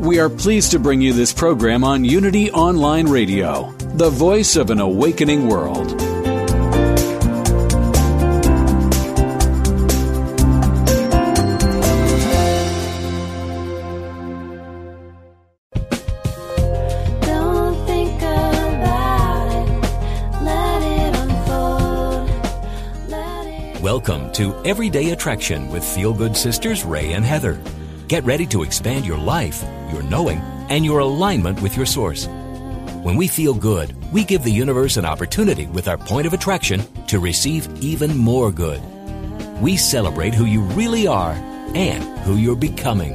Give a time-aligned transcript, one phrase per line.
[0.00, 4.70] We are pleased to bring you this program on Unity Online Radio, the voice of
[4.70, 5.88] an awakening world.
[17.20, 19.68] Don't think about it.
[20.42, 21.14] Let it
[23.12, 23.82] unfold.
[23.82, 27.60] Welcome to Everyday Attraction with Feel Good Sisters Ray and Heather.
[28.10, 32.26] Get ready to expand your life, your knowing, and your alignment with your source.
[33.04, 36.82] When we feel good, we give the universe an opportunity with our point of attraction
[37.06, 38.82] to receive even more good.
[39.62, 41.34] We celebrate who you really are
[41.76, 43.14] and who you're becoming.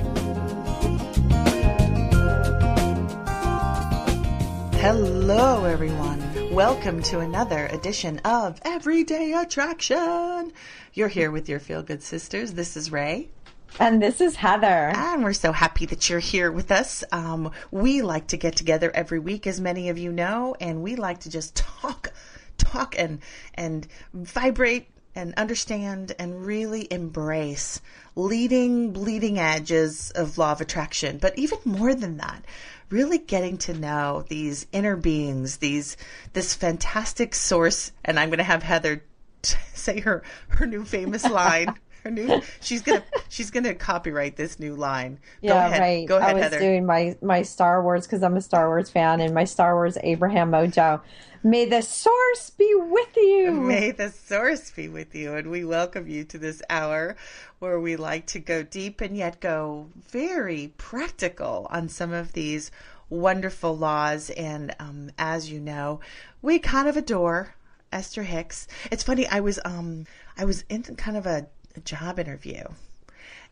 [4.79, 6.53] Hello, everyone.
[6.53, 10.53] Welcome to another edition of Everyday Attraction.
[10.93, 12.53] You're here with your Feel Good Sisters.
[12.53, 13.31] This is Ray.
[13.77, 14.93] And this is Heather.
[14.95, 17.03] And we're so happy that you're here with us.
[17.11, 20.95] Um, we like to get together every week, as many of you know, and we
[20.95, 22.13] like to just talk,
[22.57, 23.19] talk and,
[23.53, 27.81] and vibrate and understand and really embrace
[28.15, 31.17] leading, bleeding edges of law of attraction.
[31.17, 32.45] But even more than that,
[32.89, 35.97] really getting to know these inner beings, these,
[36.31, 37.91] this fantastic source.
[38.05, 39.03] And I'm going to have Heather
[39.41, 41.75] t- say her, her new famous line.
[42.05, 45.15] Her new, she's gonna she's gonna copyright this new line.
[45.41, 45.79] Go yeah, ahead.
[45.81, 46.07] right.
[46.07, 46.59] Go ahead, I was Heather.
[46.59, 49.97] doing my my Star Wars because I'm a Star Wars fan, and my Star Wars
[50.03, 51.01] Abraham Mojo.
[51.41, 53.53] May the source be with you.
[53.53, 57.15] May the source be with you, and we welcome you to this hour
[57.57, 62.69] where we like to go deep and yet go very practical on some of these
[63.09, 64.29] wonderful laws.
[64.29, 66.01] And um, as you know,
[66.43, 67.55] we kind of adore
[67.91, 68.67] Esther Hicks.
[68.91, 69.25] It's funny.
[69.25, 70.05] I was um
[70.37, 72.63] I was in kind of a, a job interview,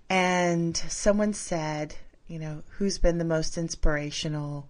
[0.09, 1.95] and someone said,
[2.27, 4.69] you know, who's been the most inspirational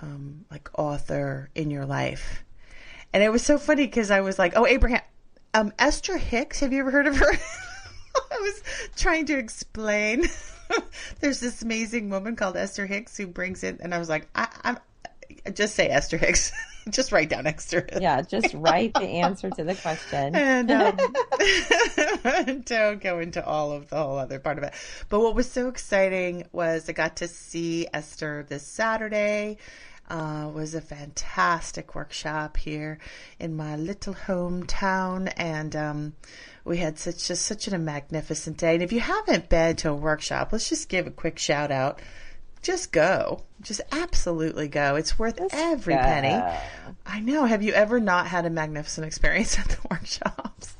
[0.00, 2.44] um, like author in your life?
[3.12, 5.02] And it was so funny because I was like, oh, Abraham,
[5.54, 6.60] um, Esther Hicks.
[6.60, 7.30] Have you ever heard of her?
[8.30, 8.62] I was
[8.96, 10.28] trying to explain.
[11.20, 14.48] There's this amazing woman called Esther Hicks who brings in, and I was like, I,
[14.64, 14.78] I'm
[15.54, 16.52] just say Esther Hicks.
[16.90, 17.86] just write down Esther.
[18.00, 20.34] Yeah, just write the answer to the question.
[20.34, 20.96] and um,
[22.64, 24.74] don't go into all of the whole other part of it.
[25.08, 29.58] But what was so exciting was I got to see Esther this Saturday.
[30.10, 32.98] Uh, was a fantastic workshop here
[33.38, 36.12] in my little hometown, and um,
[36.64, 38.74] we had such just such a magnificent day.
[38.74, 42.00] And if you haven't been to a workshop, let's just give a quick shout out.
[42.62, 44.94] Just go, just absolutely go.
[44.94, 46.00] It's worth every go.
[46.00, 46.40] penny.
[47.04, 47.44] I know.
[47.44, 50.74] Have you ever not had a magnificent experience at the workshops?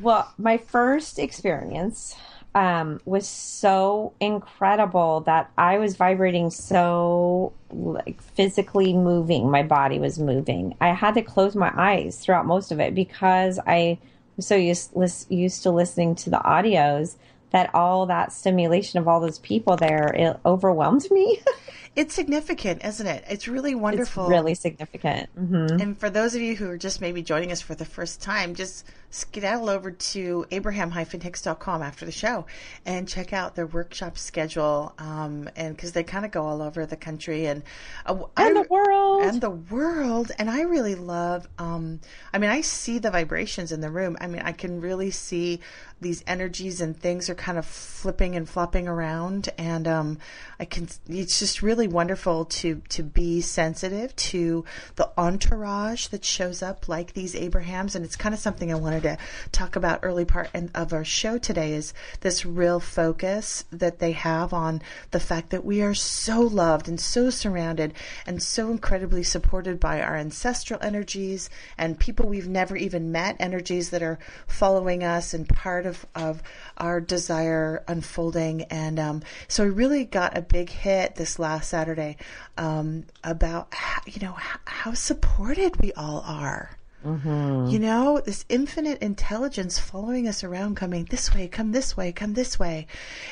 [0.00, 2.16] Well, my first experience
[2.54, 9.50] um, was so incredible that I was vibrating so like physically moving.
[9.50, 10.76] My body was moving.
[10.80, 13.98] I had to close my eyes throughout most of it because I
[14.36, 14.92] was so used
[15.28, 17.16] used to listening to the audios
[17.50, 21.40] that all that stimulation of all those people there it overwhelmed me.
[21.96, 23.24] It's significant, isn't it?
[23.28, 24.28] It's really it's wonderful.
[24.28, 25.28] really significant.
[25.36, 28.22] hmm And for those of you who are just maybe joining us for the first
[28.22, 32.46] time, just skedaddle over to abraham-hicks.com after the show
[32.84, 34.94] and check out their workshop schedule.
[34.98, 37.62] Um, and because they kind of go all over the country and
[38.06, 39.22] uh, And the world.
[39.22, 40.32] and the world.
[40.38, 41.48] And I really love.
[41.58, 42.00] Um,
[42.32, 44.16] I mean, I see the vibrations in the room.
[44.20, 45.60] I mean, I can really see
[46.00, 50.18] these energies and things are kind of flipping and flopping around, and um,
[50.60, 50.88] I can.
[51.08, 57.14] It's just really wonderful to to be sensitive to the entourage that shows up like
[57.14, 60.92] these Abrahams, and it's kind of something I wanted to talk about early part of
[60.92, 61.72] our show today.
[61.72, 66.88] Is this real focus that they have on the fact that we are so loved
[66.88, 67.94] and so surrounded
[68.26, 73.90] and so incredibly supported by our ancestral energies and people we've never even met, energies
[73.90, 76.42] that are following us and part of, of
[76.76, 78.62] our desire unfolding.
[78.62, 82.16] And um, so I really got a big hit this last Saturday
[82.56, 86.77] um, about, how, you know, how, how supported we all are.
[87.06, 87.66] Mm-hmm.
[87.66, 92.34] You know, this infinite intelligence following us around, coming this way, come this way, come
[92.34, 92.86] this way.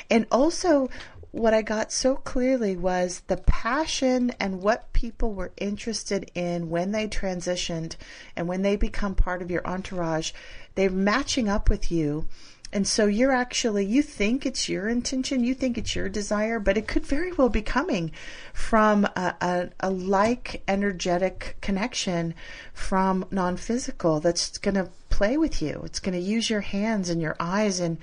[0.09, 0.89] And also,
[1.31, 6.91] what I got so clearly was the passion and what people were interested in when
[6.91, 7.95] they transitioned
[8.35, 10.31] and when they become part of your entourage.
[10.75, 12.27] They're matching up with you.
[12.73, 16.77] And so you're actually, you think it's your intention, you think it's your desire, but
[16.77, 18.11] it could very well be coming
[18.53, 22.33] from a, a, a like energetic connection
[22.73, 25.81] from non physical that's going to play with you.
[25.85, 27.97] It's going to use your hands and your eyes and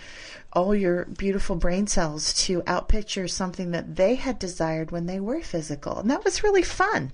[0.52, 5.40] all your beautiful brain cells to outpicture something that they had desired when they were
[5.40, 5.99] physical.
[5.99, 7.12] And that was really fun.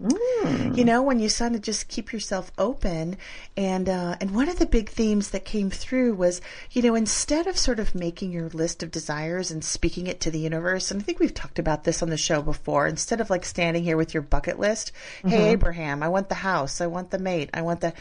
[0.00, 3.16] You know, when you sort of just keep yourself open,
[3.56, 6.40] and uh, and one of the big themes that came through was,
[6.70, 10.30] you know, instead of sort of making your list of desires and speaking it to
[10.30, 12.86] the universe, and I think we've talked about this on the show before.
[12.86, 14.92] Instead of like standing here with your bucket list,
[15.26, 17.92] hey Abraham, I want the house, I want the mate, I want the,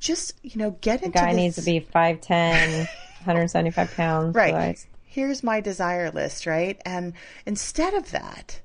[0.00, 2.86] just you know, get into Guy this- needs to be 5'10,
[3.24, 4.34] 175 pounds.
[4.34, 4.54] Right.
[4.54, 6.80] otherwise- Here's my desire list, right?
[6.86, 7.12] And
[7.44, 8.60] instead of that,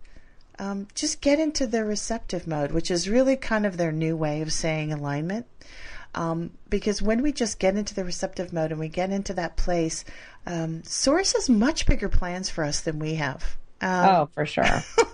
[0.59, 4.42] um, just get into the receptive mode, which is really kind of their new way
[4.42, 5.45] of saying alignment.
[6.15, 9.56] Um, because when we just get into the receptive mode and we get into that
[9.56, 10.04] place,
[10.45, 13.57] um, Source has much bigger plans for us than we have.
[13.80, 14.83] Um, oh, for sure.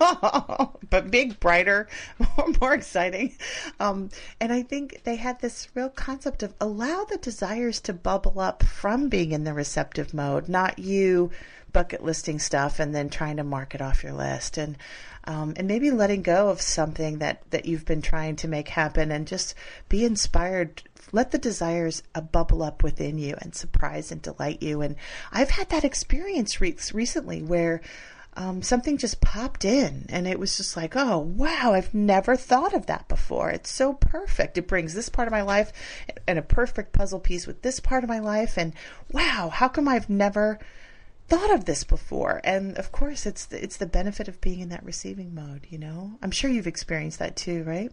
[0.90, 1.88] but big, brighter,
[2.18, 3.36] more, more exciting.
[3.78, 4.08] Um,
[4.40, 8.62] and I think they had this real concept of allow the desires to bubble up
[8.62, 11.30] from being in the receptive mode, not you
[11.74, 14.56] bucket listing stuff and then trying to mark it off your list.
[14.56, 14.78] And
[15.26, 19.10] um, and maybe letting go of something that, that you've been trying to make happen
[19.10, 19.54] and just
[19.88, 20.82] be inspired.
[21.12, 24.82] Let the desires uh, bubble up within you and surprise and delight you.
[24.82, 24.96] And
[25.32, 27.80] I've had that experience re- recently where
[28.36, 32.74] um, something just popped in and it was just like, oh, wow, I've never thought
[32.74, 33.50] of that before.
[33.50, 34.58] It's so perfect.
[34.58, 35.72] It brings this part of my life
[36.26, 38.58] and a perfect puzzle piece with this part of my life.
[38.58, 38.74] And
[39.10, 40.58] wow, how come I've never
[41.28, 42.40] thought of this before?
[42.44, 45.78] And of course, it's the, it's the benefit of being in that receiving mode, you
[45.78, 46.18] know?
[46.22, 47.90] I'm sure you've experienced that too, right?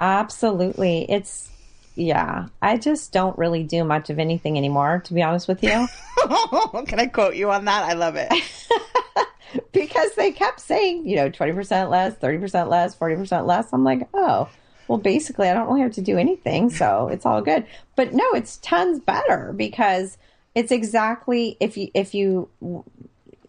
[0.00, 1.10] Absolutely.
[1.10, 1.50] It's,
[1.94, 2.46] yeah.
[2.62, 5.70] I just don't really do much of anything anymore, to be honest with you.
[6.86, 7.84] Can I quote you on that?
[7.84, 8.32] I love it.
[9.72, 13.72] because they kept saying, you know, 20% less, 30% less, 40% less.
[13.72, 14.48] I'm like, oh,
[14.88, 16.70] well, basically, I don't really have to do anything.
[16.70, 17.66] So it's all good.
[17.94, 20.16] But no, it's tons better because
[20.58, 22.48] it's exactly if you, if you,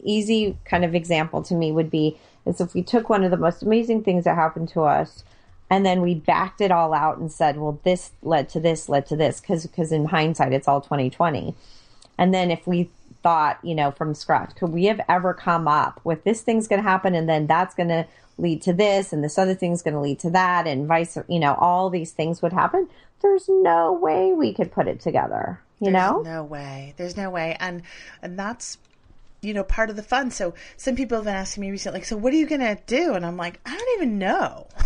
[0.01, 3.37] easy kind of example to me would be is if we took one of the
[3.37, 5.23] most amazing things that happened to us
[5.69, 9.05] and then we backed it all out and said, well, this led to this, led
[9.07, 11.55] to this, because because in hindsight, it's all 2020.
[12.17, 12.89] And then if we
[13.23, 16.81] thought, you know, from scratch, could we have ever come up with this thing's going
[16.81, 18.07] to happen and then that's going to
[18.37, 21.39] lead to this and this other thing's going to lead to that and vice, you
[21.39, 22.87] know, all these things would happen.
[23.21, 26.21] There's no way we could put it together, you know?
[26.21, 26.93] no way.
[26.97, 27.55] There's no way.
[27.59, 27.83] And
[28.21, 28.77] and that's
[29.41, 30.31] you know part of the fun.
[30.31, 33.13] So some people have been asking me recently, like, so what are you gonna do?
[33.13, 34.67] And I'm like, I don't even know.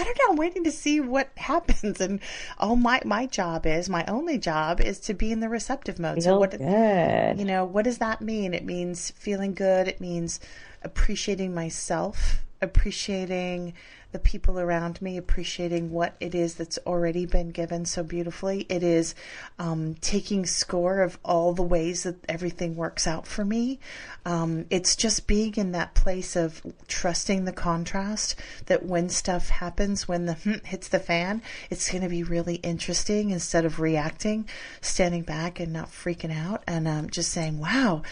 [0.00, 0.30] I don't know.
[0.30, 2.00] I'm waiting to see what happens.
[2.00, 2.20] And
[2.58, 6.22] all my my job is my only job is to be in the receptive mode.
[6.22, 7.38] so what good.
[7.38, 8.54] you know, what does that mean?
[8.54, 9.88] It means feeling good.
[9.88, 10.40] It means
[10.82, 13.74] appreciating myself, appreciating
[14.12, 18.66] the people around me, appreciating what it is that's already been given so beautifully.
[18.68, 19.14] It is
[19.58, 23.78] um, taking score of all the ways that everything works out for me.
[24.24, 28.36] Um, it's just being in that place of trusting the contrast
[28.66, 32.56] that when stuff happens, when the hmm hits the fan, it's going to be really
[32.56, 34.48] interesting instead of reacting,
[34.80, 38.02] standing back and not freaking out and um, just saying, wow,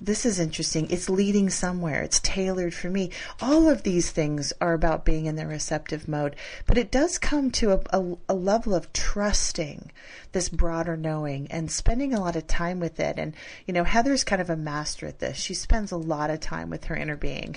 [0.00, 0.88] this is interesting.
[0.90, 2.02] It's leading somewhere.
[2.02, 3.10] It's tailored for me.
[3.40, 6.36] All of these things are about being in the receptive mode,
[6.66, 9.90] but it does come to a, a, a, level of trusting
[10.32, 13.18] this broader knowing and spending a lot of time with it.
[13.18, 13.34] And,
[13.66, 15.36] you know, Heather's kind of a master at this.
[15.38, 17.54] She spends a lot of time with her inner being.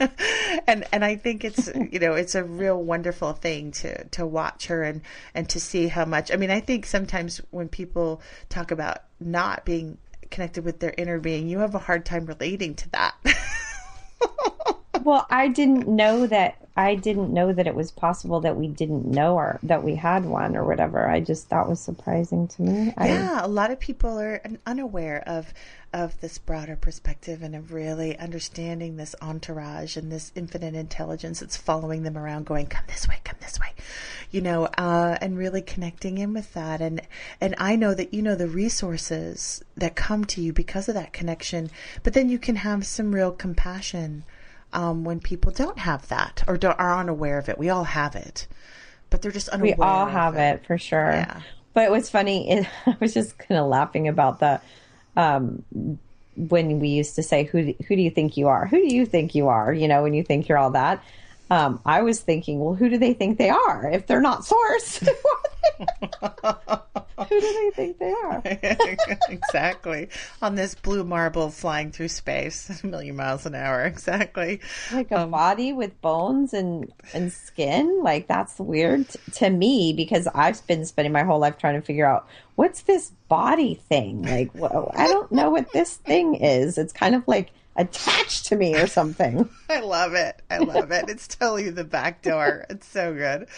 [0.66, 4.66] and, and I think it's, you know, it's a real wonderful thing to, to watch
[4.66, 5.02] her and,
[5.34, 9.64] and to see how much, I mean, I think sometimes when people talk about not
[9.64, 9.98] being
[10.32, 13.14] connected with their inner being, you have a hard time relating to that.
[15.02, 16.61] well, I didn't know that.
[16.76, 20.24] I didn't know that it was possible that we didn't know or that we had
[20.24, 21.06] one or whatever.
[21.06, 22.94] I just that was surprising to me.
[22.98, 25.52] Yeah, a lot of people are unaware of
[25.92, 31.58] of this broader perspective and of really understanding this entourage and this infinite intelligence that's
[31.58, 33.74] following them around, going, "Come this way, come this way,"
[34.30, 36.80] you know, uh, and really connecting in with that.
[36.80, 37.02] And
[37.38, 41.12] and I know that you know the resources that come to you because of that
[41.12, 41.70] connection,
[42.02, 44.24] but then you can have some real compassion
[44.72, 47.58] um, when people don't have that or don't, are unaware of it.
[47.58, 48.46] We all have it,
[49.10, 49.74] but they're just unaware.
[49.76, 50.56] we all have it.
[50.56, 51.12] it for sure.
[51.12, 51.40] Yeah.
[51.74, 54.60] But what's funny is I was just kind of laughing about the
[55.16, 55.64] um,
[56.36, 58.66] when we used to say, "Who do, who do you think you are?
[58.66, 61.02] Who do you think you are?" You know, when you think you're all that.
[61.52, 63.90] Um, I was thinking, well, who do they think they are?
[63.92, 64.96] If they're not source,
[67.28, 68.40] who do they think they are?
[69.28, 70.08] exactly.
[70.40, 73.82] On this blue marble flying through space, a million miles an hour.
[73.82, 74.60] Exactly.
[74.94, 78.02] Like a body with bones and and skin.
[78.02, 81.86] Like that's weird t- to me because I've been spending my whole life trying to
[81.86, 84.22] figure out what's this body thing.
[84.22, 86.78] Like, whoa, I don't know what this thing is.
[86.78, 89.48] It's kind of like attached to me or something.
[89.68, 90.42] I love it.
[90.50, 91.08] I love it.
[91.08, 92.66] It's totally the back door.
[92.68, 93.48] It's so good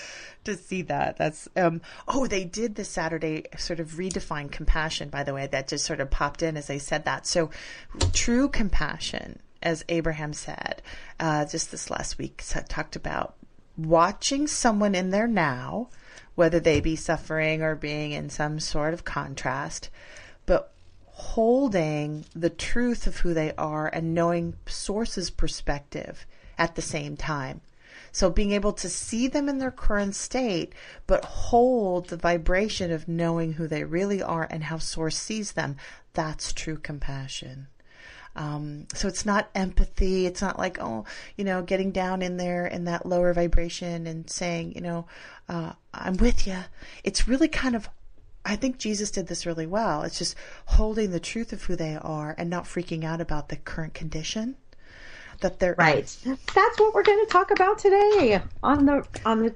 [0.45, 1.17] to see that.
[1.17, 5.47] That's um oh, they did this Saturday sort of redefine compassion, by the way.
[5.47, 7.27] That just sort of popped in as I said that.
[7.27, 7.51] So
[8.13, 10.83] true compassion, as Abraham said,
[11.19, 13.35] uh, just this last week talked about
[13.77, 15.89] watching someone in their now,
[16.35, 19.91] whether they be suffering or being in some sort of contrast,
[20.47, 20.74] but
[21.17, 26.27] holding the truth of who they are and knowing source's perspective
[26.59, 27.61] at the same time.
[28.11, 30.73] So being able to see them in their current state,
[31.07, 35.77] but hold the vibration of knowing who they really are and how source sees them,
[36.15, 37.69] that's true compassion.
[38.35, 40.27] Um, so it's not empathy.
[40.27, 41.05] It's not like, oh,
[41.37, 45.07] you know, getting down in there in that lower vibration and saying, you know,
[45.49, 46.59] uh, I'm with you.
[47.05, 47.89] It's really kind of
[48.45, 50.03] I think Jesus did this really well.
[50.03, 50.37] It's just
[50.67, 54.57] holding the truth of who they are and not freaking out about the current condition
[55.41, 56.17] that they're Right.
[56.55, 59.55] That's what we're going to talk about today on the on the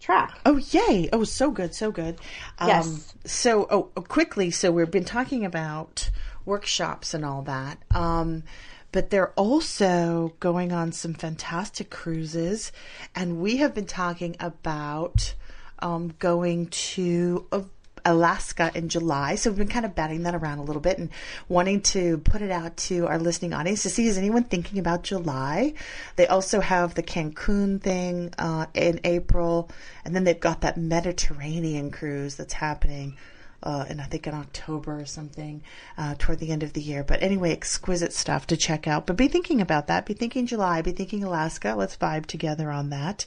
[0.00, 0.38] track.
[0.44, 1.08] Oh yay!
[1.12, 2.18] Oh, so good, so good.
[2.58, 3.14] Um, Yes.
[3.24, 4.50] So, oh, oh, quickly.
[4.50, 6.10] So we've been talking about
[6.44, 7.78] workshops and all that.
[7.92, 8.42] Um,
[8.90, 12.72] but they're also going on some fantastic cruises,
[13.14, 15.34] and we have been talking about
[15.78, 17.46] um, going to.
[17.52, 17.62] Uh,
[18.04, 19.34] Alaska in July.
[19.34, 21.10] So we've been kind of batting that around a little bit and
[21.48, 25.02] wanting to put it out to our listening audience to see is anyone thinking about
[25.02, 25.74] July.
[26.16, 29.70] They also have the Cancun thing uh, in April,
[30.04, 33.16] and then they've got that Mediterranean cruise that's happening.
[33.62, 35.62] Uh, and I think in October or something,
[35.96, 37.04] uh, toward the end of the year.
[37.04, 39.06] But anyway, exquisite stuff to check out.
[39.06, 40.04] But be thinking about that.
[40.04, 40.82] Be thinking July.
[40.82, 41.76] Be thinking Alaska.
[41.76, 43.26] Let's vibe together on that.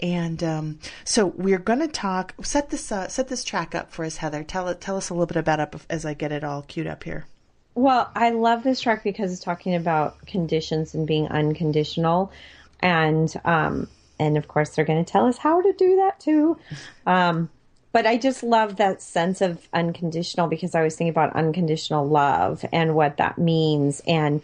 [0.00, 2.34] And um, so we're going to talk.
[2.42, 4.42] Set this uh, set this track up for us, Heather.
[4.42, 4.74] Tell.
[4.74, 7.26] Tell us a little bit about it as I get it all queued up here.
[7.74, 12.32] Well, I love this track because it's talking about conditions and being unconditional,
[12.80, 13.88] and um,
[14.18, 16.58] and of course they're going to tell us how to do that too.
[17.06, 17.50] Um,
[17.92, 22.64] but I just love that sense of unconditional because I was thinking about unconditional love
[22.72, 24.40] and what that means, and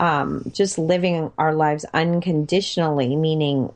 [0.00, 3.70] um, just living our lives unconditionally, meaning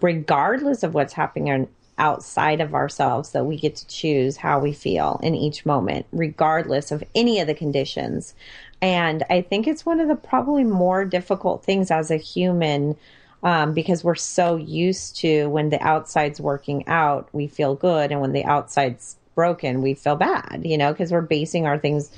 [0.00, 5.20] regardless of what's happening outside of ourselves, that we get to choose how we feel
[5.22, 8.34] in each moment, regardless of any of the conditions.
[8.82, 12.96] And I think it's one of the probably more difficult things as a human
[13.42, 18.20] um, because we're so used to when the outside's working out, we feel good, and
[18.20, 22.10] when the outside's broken, we feel bad, you know, because we're basing our things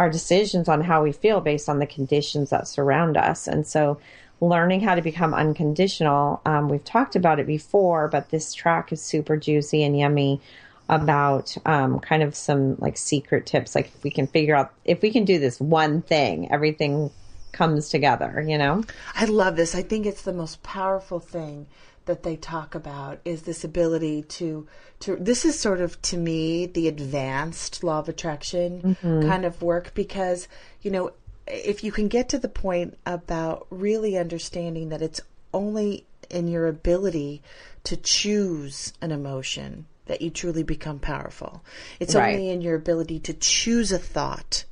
[0.00, 3.46] our decisions on how we feel based on the conditions that surround us.
[3.46, 4.00] And so,
[4.40, 9.02] learning how to become unconditional, um, we've talked about it before, but this track is
[9.02, 10.40] super juicy and yummy
[10.88, 13.74] about um, kind of some like secret tips.
[13.74, 17.10] Like, if we can figure out, if we can do this one thing, everything
[17.52, 18.82] comes together, you know?
[19.14, 19.74] I love this.
[19.74, 21.66] I think it's the most powerful thing
[22.06, 24.66] that they talk about is this ability to
[25.00, 29.28] to this is sort of to me the advanced law of attraction mm-hmm.
[29.28, 30.48] kind of work because
[30.82, 31.12] you know
[31.46, 35.20] if you can get to the point about really understanding that it's
[35.52, 37.42] only in your ability
[37.84, 41.62] to choose an emotion that you truly become powerful
[41.98, 42.34] it's Right.
[42.34, 44.64] only in your ability to choose a thought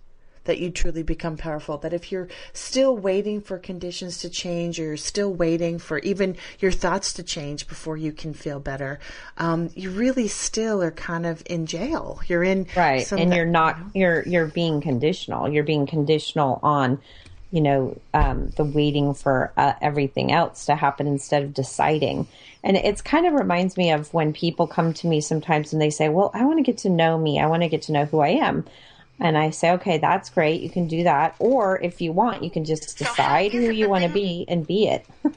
[0.48, 1.76] that you truly become powerful.
[1.76, 6.36] That if you're still waiting for conditions to change, or you're still waiting for even
[6.58, 8.98] your thoughts to change before you can feel better,
[9.36, 12.20] um, you really still are kind of in jail.
[12.26, 13.06] You're in right.
[13.06, 15.48] some and you're not you're you're being conditional.
[15.48, 16.98] You're being conditional on
[17.50, 22.26] you know um, the waiting for uh, everything else to happen instead of deciding.
[22.64, 25.90] And it's kind of reminds me of when people come to me sometimes and they
[25.90, 27.38] say well i want to get to know me.
[27.38, 28.64] I want to get to know who i am
[29.20, 30.60] and i say okay that's great.
[30.60, 31.34] You can do that.
[31.38, 34.88] Or if you want you can just decide who you want to be and be
[34.88, 35.06] it.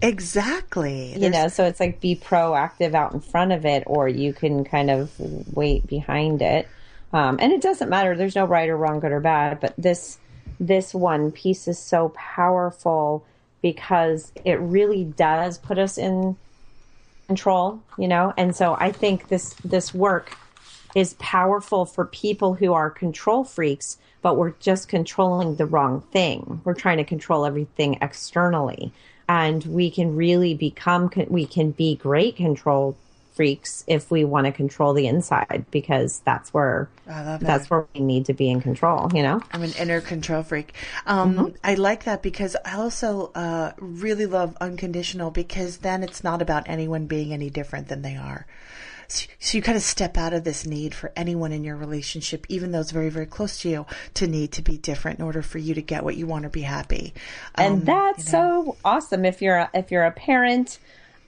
[0.00, 1.18] Exactly.
[1.18, 4.64] you know so it's like be proactive out in front of it or you can
[4.64, 5.10] kind of
[5.54, 6.68] wait behind it.
[7.12, 8.16] Um, and it doesn't matter.
[8.16, 10.18] There's no right or wrong good or bad but this
[10.60, 13.24] this one piece is so powerful
[13.60, 16.36] because it really does put us in
[17.26, 18.32] control you know?
[18.36, 20.36] And so i think this this work
[20.98, 26.60] is powerful for people who are control freaks, but we're just controlling the wrong thing.
[26.64, 28.92] We're trying to control everything externally.
[29.28, 32.96] And we can really become, we can be great control
[33.34, 37.46] freaks if we want to control the inside because that's where I love that.
[37.46, 40.74] that's where we need to be in control you know I'm an inner control freak.
[41.06, 41.56] Um, Mm-hmm.
[41.62, 46.68] I like that because I also uh, really love unconditional because then it's not about
[46.68, 48.44] anyone being any different than they are.
[49.08, 52.44] So, so you kind of step out of this need for anyone in your relationship,
[52.48, 55.58] even those very, very close to you, to need to be different in order for
[55.58, 57.14] you to get what you want or be happy.
[57.54, 58.64] and Um, that's you know.
[58.74, 60.78] so awesome if you're a, if you're a parent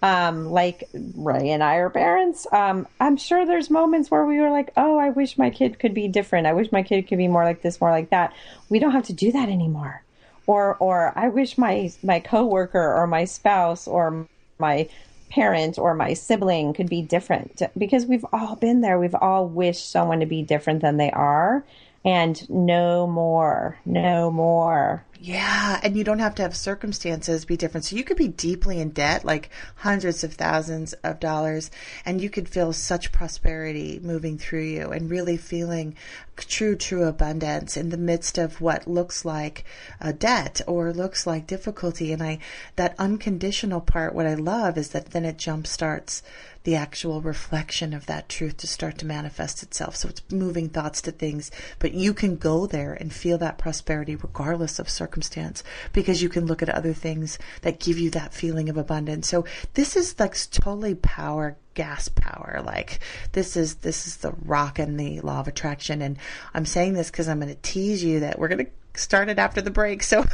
[0.03, 4.49] um like ray and i are parents um i'm sure there's moments where we were
[4.49, 7.29] like oh i wish my kid could be different i wish my kid could be
[7.29, 8.33] more like this more like that
[8.71, 10.03] we don't have to do that anymore
[10.47, 14.27] or or i wish my my coworker or my spouse or
[14.59, 14.89] my
[15.31, 18.99] parent or my sibling could be different because we've all been there.
[18.99, 21.65] We've all wished someone to be different than they are.
[22.05, 27.85] And no more no more Yeah, and you don't have to have circumstances be different.
[27.85, 31.71] So you could be deeply in debt, like hundreds of thousands of dollars,
[32.07, 35.95] and you could feel such prosperity moving through you and really feeling
[36.37, 39.65] true, true abundance in the midst of what looks like
[40.01, 42.15] a debt or looks like difficulty.
[42.15, 42.39] And I,
[42.77, 46.23] that unconditional part, what I love is that then it jump starts
[46.65, 49.97] the actual reflection of that truth to start to manifest itself.
[49.97, 54.15] So it's moving thoughts to things, but you can go there and feel that prosperity
[54.15, 58.69] regardless of circumstance because you can look at other things that give you that feeling
[58.69, 59.29] of abundance.
[59.29, 62.99] So this is like totally power gas power like
[63.33, 66.19] this is this is the rock and the law of attraction and
[66.53, 69.39] i'm saying this because i'm going to tease you that we're going to start it
[69.39, 70.25] after the break so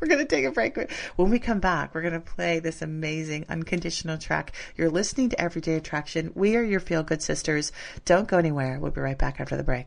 [0.00, 0.76] we're going to take a break.
[1.16, 4.52] When we come back, we're going to play this amazing unconditional track.
[4.76, 6.32] You're listening to Everyday Attraction.
[6.34, 7.72] We are your feel good sisters.
[8.04, 8.78] Don't go anywhere.
[8.78, 9.86] We'll be right back after the break.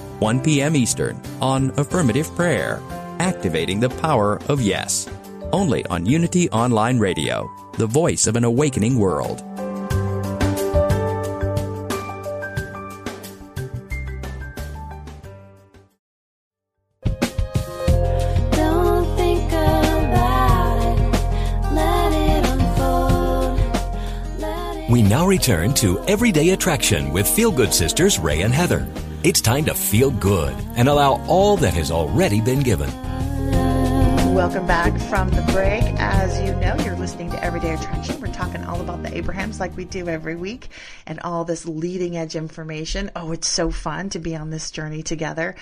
[0.21, 0.75] 1 p.m.
[0.75, 2.79] Eastern on Affirmative Prayer,
[3.17, 5.09] Activating the Power of Yes.
[5.51, 9.39] Only on Unity Online Radio, the voice of an awakening world.
[18.51, 20.99] Don't think about it.
[21.73, 23.59] Let it unfold.
[24.91, 28.87] We now return to Everyday Attraction with Feel Good Sisters Ray and Heather.
[29.23, 32.89] It's time to feel good and allow all that has already been given.
[34.41, 35.83] Welcome back from the break.
[35.99, 38.19] As you know, you're listening to Everyday Attraction.
[38.19, 40.69] We're talking all about the Abrahams like we do every week
[41.05, 43.11] and all this leading edge information.
[43.15, 45.53] Oh, it's so fun to be on this journey together.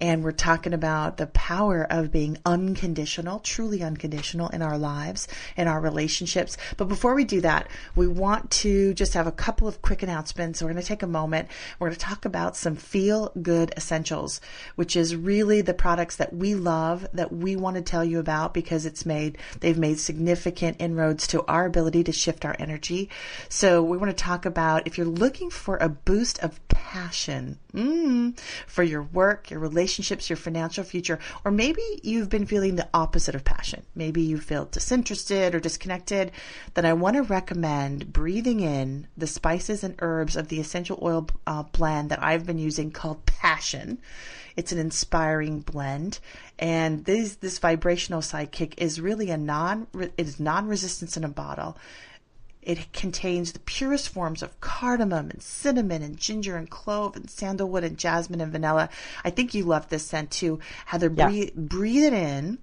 [0.00, 5.66] And we're talking about the power of being unconditional, truly unconditional in our lives, in
[5.66, 6.56] our relationships.
[6.76, 10.62] But before we do that, we want to just have a couple of quick announcements.
[10.62, 11.48] We're going to take a moment.
[11.80, 14.40] We're going to talk about some feel good essentials,
[14.76, 18.27] which is really the products that we love that we want to tell you about
[18.54, 23.10] because it's made, they've made significant inroads to our ability to shift our energy.
[23.48, 28.38] So we want to talk about if you're looking for a boost of passion mm,
[28.66, 33.34] for your work, your relationships, your financial future, or maybe you've been feeling the opposite
[33.34, 33.82] of passion.
[33.94, 36.32] Maybe you feel disinterested or disconnected,
[36.74, 41.28] then I want to recommend breathing in the spices and herbs of the essential oil
[41.46, 43.98] uh, blend that I've been using called Passion.
[44.58, 46.18] It's an inspiring blend,
[46.58, 51.28] and this this vibrational sidekick is really a non it is non resistance in a
[51.28, 51.78] bottle.
[52.60, 57.84] It contains the purest forms of cardamom and cinnamon and ginger and clove and sandalwood
[57.84, 58.88] and jasmine and vanilla.
[59.24, 60.58] I think you love this scent too.
[60.86, 61.28] Heather, Yeah.
[61.28, 62.58] breathe, breathe it in.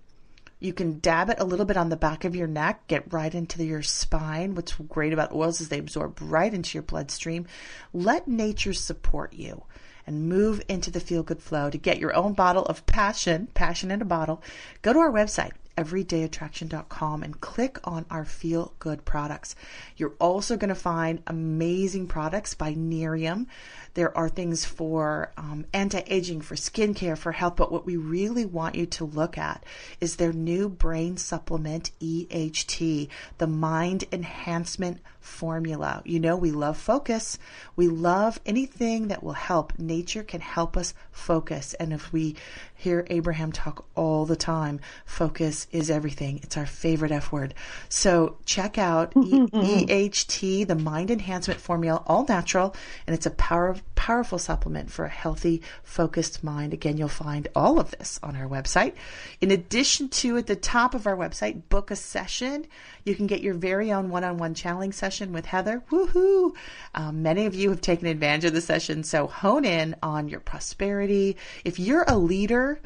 [0.59, 3.33] You can dab it a little bit on the back of your neck, get right
[3.33, 4.53] into your spine.
[4.53, 7.45] What's great about oils is they absorb right into your bloodstream.
[7.93, 9.63] Let nature support you
[10.07, 13.91] and move into the feel good flow to get your own bottle of passion, passion
[13.91, 14.41] in a bottle.
[14.81, 19.55] Go to our website, everydayattraction.com and click on our feel good products.
[19.97, 23.47] You're also going to find amazing products by Nerium.
[23.95, 28.45] There are things for um, anti aging, for skincare, for health, but what we really
[28.45, 29.65] want you to look at
[29.99, 36.01] is their new brain supplement EHT, the mind enhancement formula.
[36.05, 37.39] You know, we love focus.
[37.75, 39.77] We love anything that will help.
[39.79, 41.73] Nature can help us focus.
[41.75, 42.35] And if we
[42.75, 46.39] hear Abraham talk all the time, focus is everything.
[46.43, 47.53] It's our favorite F word.
[47.89, 52.75] So check out EHT, the mind enhancement formula, all natural,
[53.07, 56.73] and it's a power, powerful supplement for a healthy, focused mind.
[56.73, 58.93] Again, you'll find all of this on our website.
[59.41, 62.67] In addition to at the top of our website, book a session.
[63.03, 65.81] You can get your very own one-on-one channeling session with Heather.
[65.89, 66.53] Woohoo!
[66.93, 70.39] Um, many of you have taken advantage of the session, so hone in on your
[70.39, 71.37] prosperity.
[71.63, 72.79] If you're a leader,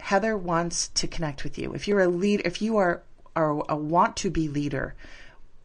[0.00, 1.74] Heather wants to connect with you.
[1.74, 3.02] If you're a lead, if you are,
[3.34, 4.94] are a want to be leader,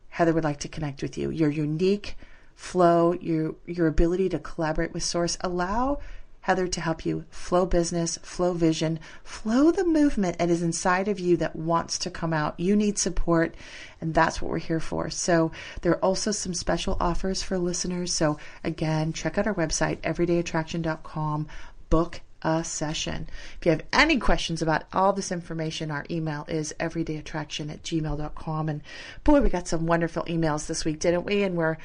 [0.10, 1.30] Heather would like to connect with you.
[1.30, 2.18] Your unique
[2.62, 5.98] flow, your your ability to collaborate with Source, allow
[6.42, 11.20] Heather to help you flow business, flow vision, flow the movement that is inside of
[11.20, 12.60] you that wants to come out.
[12.60, 13.56] You need support,
[14.00, 15.10] and that's what we're here for.
[15.10, 18.14] So, there are also some special offers for listeners.
[18.14, 21.48] So, again, check out our website, everydayattraction.com,
[21.90, 23.28] book a session.
[23.60, 28.70] If you have any questions about all this information, our email is everydayattraction at gmail.com.
[28.70, 28.82] And
[29.24, 31.44] boy, we got some wonderful emails this week, didn't we?
[31.44, 31.78] And we're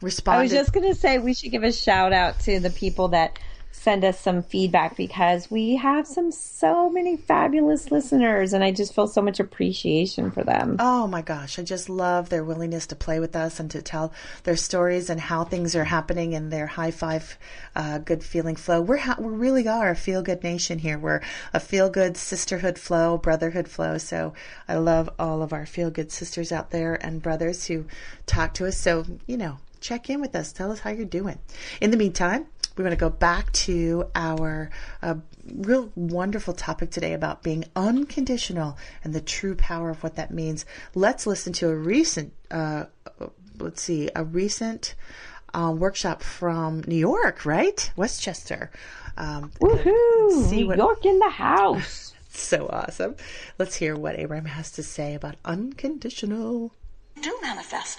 [0.00, 0.40] responding.
[0.40, 3.08] I was just going to say we should give a shout out to the people
[3.08, 3.38] that
[3.72, 8.94] send us some feedback because we have some so many fabulous listeners and I just
[8.94, 10.76] feel so much appreciation for them.
[10.78, 14.12] Oh my gosh, I just love their willingness to play with us and to tell
[14.44, 17.38] their stories and how things are happening in their high five,
[17.74, 18.82] uh, good feeling flow.
[18.82, 20.98] We're ha- we really are a feel good nation here.
[20.98, 21.22] We're
[21.54, 23.96] a feel good sisterhood flow, brotherhood flow.
[23.98, 24.34] So
[24.68, 27.86] I love all of our feel good sisters out there and brothers who
[28.26, 28.76] talk to us.
[28.76, 30.52] So you know, check in with us.
[30.52, 31.38] Tell us how you're doing.
[31.80, 32.46] In the meantime,
[32.80, 34.70] we're going to go back to our
[35.02, 35.16] uh,
[35.54, 40.64] real wonderful topic today about being unconditional and the true power of what that means.
[40.94, 42.86] Let's listen to a recent, uh,
[43.58, 44.94] let's see, a recent
[45.52, 47.92] uh, workshop from New York, right?
[47.96, 48.70] Westchester.
[49.18, 50.48] Um, Woohoo!
[50.48, 52.14] see New what- York in the house.
[52.30, 53.14] so awesome.
[53.58, 56.72] Let's hear what Abraham has to say about unconditional.
[57.20, 57.98] do manifest.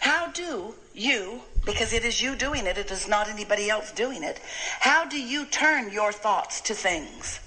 [0.00, 4.22] How do you, because it is you doing it, it is not anybody else doing
[4.22, 4.40] it,
[4.80, 7.40] how do you turn your thoughts to things?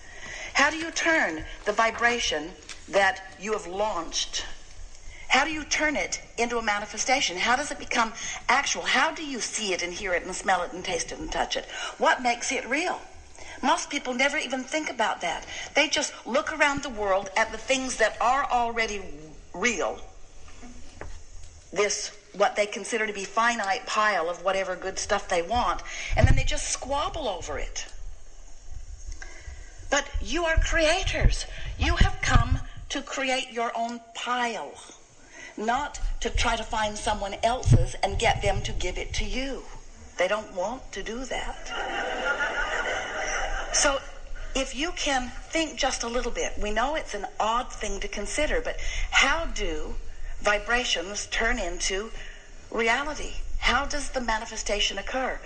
[0.54, 2.52] How do you turn the vibration
[2.90, 4.46] that you have launched?
[5.30, 7.38] How do you turn it into a manifestation?
[7.38, 8.12] How does it become
[8.50, 8.82] actual?
[8.82, 11.32] How do you see it and hear it and smell it and taste it and
[11.32, 11.66] touch it?
[11.98, 13.00] What makes it real?
[13.64, 15.46] Most people never even think about that.
[15.74, 19.02] They just look around the world at the things that are already
[19.54, 20.02] real
[21.72, 25.82] this what they consider to be finite pile of whatever good stuff they want
[26.16, 27.86] and then they just squabble over it.
[29.90, 31.46] But you are creators.
[31.78, 34.74] You have come to create your own pile
[35.58, 39.64] not to try to find someone else's and get them to give it to you.
[40.18, 41.68] They don't want to do that.
[43.74, 44.00] So
[44.56, 48.08] if you can think just a little bit, we know it's an odd thing to
[48.08, 48.78] consider, but
[49.12, 49.96] how do
[50.42, 52.12] vibrations turn into
[52.72, 53.34] reality?
[53.60, 55.40] How does the manifestation occur?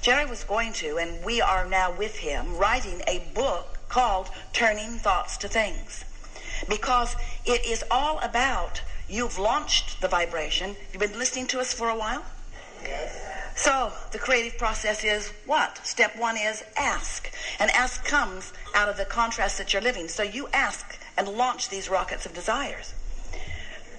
[0.00, 4.98] Jerry was going to, and we are now with him, writing a book called Turning
[4.98, 6.04] Thoughts to Things.
[6.68, 10.76] Because it is all about you've launched the vibration.
[10.92, 12.24] You've been listening to us for a while?
[12.82, 13.24] Yes.
[13.56, 15.84] So the creative process is what?
[15.84, 17.30] Step one is ask.
[17.58, 20.08] And ask comes out of the contrast that you're living.
[20.08, 22.94] So you ask and launch these rockets of desires.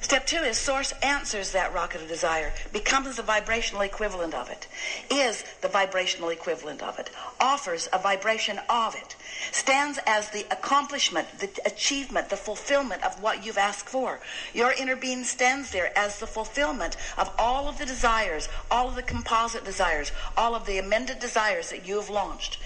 [0.02, 4.68] Step two is source answers that rocket of desire, becomes the vibrational equivalent of it,
[5.12, 7.10] is the vibrational equivalent of it,
[7.40, 9.16] offers a vibration of it,
[9.52, 14.20] stands as the accomplishment, the achievement, the fulfillment of what you've asked for.
[14.54, 18.96] Your inner being stands there as the fulfillment of all of the desires, all of
[18.96, 22.58] the composite desires, all of the amended desires that you have launched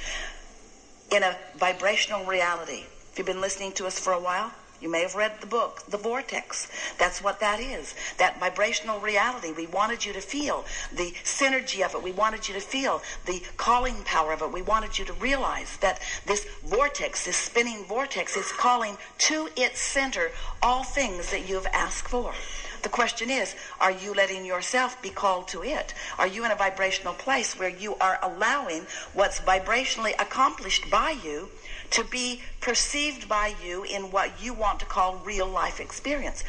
[1.12, 2.84] in a vibrational reality.
[3.12, 4.52] If you've been listening to us for a while,
[4.84, 6.68] you may have read the book, The Vortex.
[7.00, 7.96] That's what that is.
[8.18, 9.54] That vibrational reality.
[9.54, 12.04] We wanted you to feel the synergy of it.
[12.04, 14.52] We wanted you to feel the calling power of it.
[14.52, 19.80] We wanted you to realize that this vortex, this spinning vortex, is calling to its
[19.80, 22.34] center all things that you have asked for.
[22.82, 25.94] The question is, are you letting yourself be called to it?
[26.20, 31.50] Are you in a vibrational place where you are allowing what's vibrationally accomplished by you
[31.94, 36.44] to be perceived by you in what you want to call real life experience.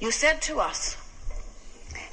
[0.00, 0.96] You said to us,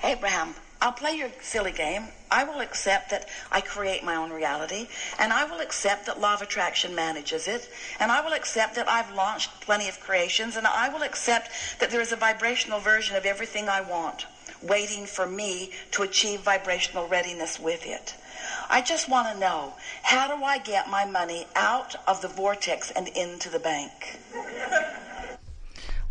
[0.03, 2.09] Abraham, I'll play your silly game.
[2.29, 6.33] I will accept that I create my own reality, and I will accept that law
[6.33, 10.67] of attraction manages it, and I will accept that I've launched plenty of creations, and
[10.67, 14.25] I will accept that there is a vibrational version of everything I want
[14.61, 18.15] waiting for me to achieve vibrational readiness with it.
[18.69, 22.91] I just want to know how do I get my money out of the vortex
[22.91, 24.19] and into the bank?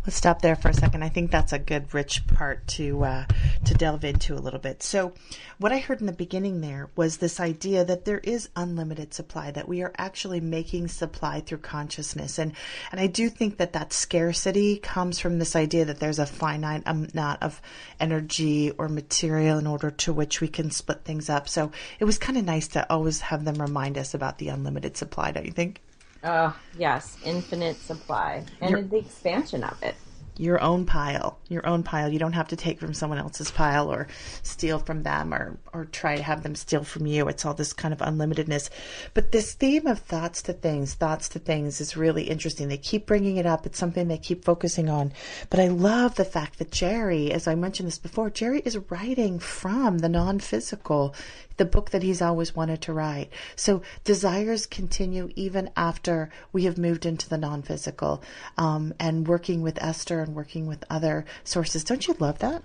[0.05, 1.01] Let's stop there for a second.
[1.01, 3.25] I think that's a good, rich part to uh,
[3.63, 4.83] to delve into a little bit.
[4.83, 5.13] So,
[5.59, 9.51] what I heard in the beginning there was this idea that there is unlimited supply,
[9.51, 12.51] that we are actually making supply through consciousness, and
[12.91, 16.83] and I do think that that scarcity comes from this idea that there's a finite
[16.85, 17.61] amount of
[17.97, 21.47] energy or material in order to which we can split things up.
[21.47, 24.97] So, it was kind of nice to always have them remind us about the unlimited
[24.97, 25.31] supply.
[25.31, 25.79] Don't you think?
[26.23, 29.95] Oh, yes, infinite supply and You're- the expansion of it.
[30.37, 32.11] Your own pile, your own pile.
[32.11, 34.07] You don't have to take from someone else's pile or
[34.41, 37.27] steal from them or, or try to have them steal from you.
[37.27, 38.69] It's all this kind of unlimitedness.
[39.13, 42.67] But this theme of thoughts to things, thoughts to things is really interesting.
[42.67, 43.65] They keep bringing it up.
[43.65, 45.13] It's something they keep focusing on.
[45.49, 49.39] But I love the fact that Jerry, as I mentioned this before, Jerry is writing
[49.39, 51.13] from the non physical,
[51.57, 53.29] the book that he's always wanted to write.
[53.55, 58.23] So desires continue even after we have moved into the non physical
[58.57, 61.83] um, and working with Esther and working with other sources.
[61.83, 62.63] Don't you love that?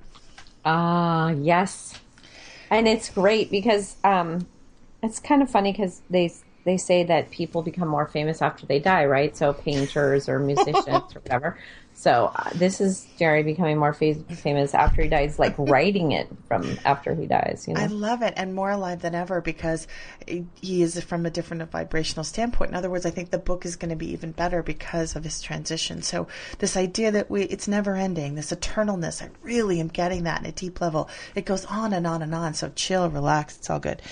[0.64, 1.94] Ah, yes.
[2.71, 4.47] And it's great because um,
[5.03, 6.33] it's kind of funny because they
[6.64, 9.35] they say that people become more famous after they die, right?
[9.37, 11.59] So painters or musicians or whatever.
[11.99, 16.29] So uh, this is Jerry becoming more fa- famous after he dies, like writing it
[16.47, 17.65] from after he dies.
[17.67, 19.89] You know, I love it and more alive than ever because
[20.25, 22.71] he is from a different vibrational standpoint.
[22.71, 25.25] In other words, I think the book is going to be even better because of
[25.25, 26.03] his transition.
[26.03, 26.29] So
[26.61, 30.47] this idea that we it's never ending, this eternalness, I really am getting that in
[30.47, 31.11] a deep level.
[31.35, 32.55] It goes on and on and on.
[32.55, 34.03] So chill, relax, it's all good.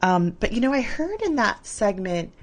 [0.00, 2.34] Um, but you know, I heard in that segment.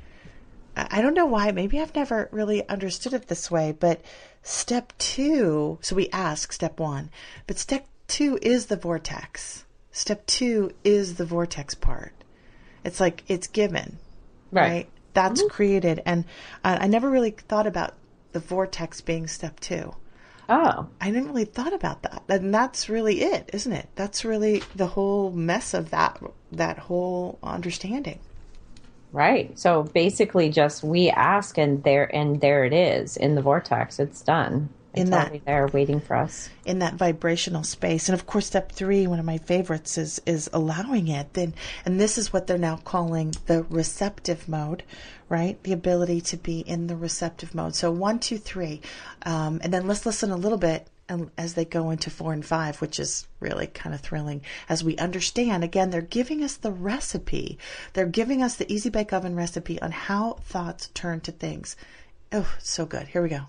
[0.76, 1.52] I don't know why.
[1.52, 4.02] Maybe I've never really understood it this way, but
[4.44, 7.10] step two, so we ask step one,
[7.48, 9.66] but step two is the vortex.
[9.92, 12.14] Step two is the vortex part.
[12.84, 13.98] It's like it's given,
[14.52, 14.70] right?
[14.70, 14.90] Right.
[15.14, 16.02] That's created.
[16.06, 16.24] And
[16.64, 17.96] uh, I never really thought about
[18.32, 19.94] the vortex being step two.
[20.48, 22.24] oh, I didn't really thought about that.
[22.30, 23.90] And that's really it, isn't it?
[23.96, 26.22] That's really the whole mess of that,
[26.52, 28.20] that whole understanding.
[29.12, 29.58] Right.
[29.58, 34.00] So basically, just we ask, and there and there it is in the vortex.
[34.00, 34.70] It's done.
[34.94, 36.50] It's In that- there waiting for us.
[36.66, 38.10] in that vibrational space.
[38.10, 41.34] And of course, step three, one of my favorites, is is allowing it.
[41.34, 41.54] Then,
[41.86, 44.82] and this is what they're now calling the receptive mode,
[45.30, 45.62] right?
[45.64, 47.76] The ability to be in the receptive mode.
[47.76, 48.82] So one, two, three,
[49.28, 50.88] um, and then let's listen a little bit.
[51.10, 54.84] And as they go into four and five, which is really kind of thrilling, as
[54.84, 57.58] we understand, again, they're giving us the recipe.
[57.94, 61.76] They're giving us the Easy Bake Oven recipe on how thoughts turn to things.
[62.32, 63.08] Oh, so good.
[63.08, 63.48] Here we go.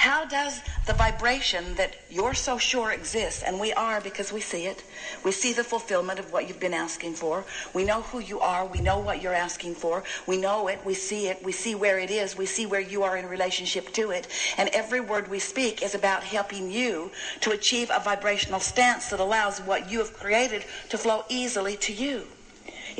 [0.00, 4.64] How does the vibration that you're so sure exists, and we are because we see
[4.64, 4.82] it,
[5.22, 8.64] we see the fulfillment of what you've been asking for, we know who you are,
[8.64, 11.98] we know what you're asking for, we know it, we see it, we see where
[11.98, 15.38] it is, we see where you are in relationship to it, and every word we
[15.38, 17.10] speak is about helping you
[17.40, 21.92] to achieve a vibrational stance that allows what you have created to flow easily to
[21.92, 22.26] you.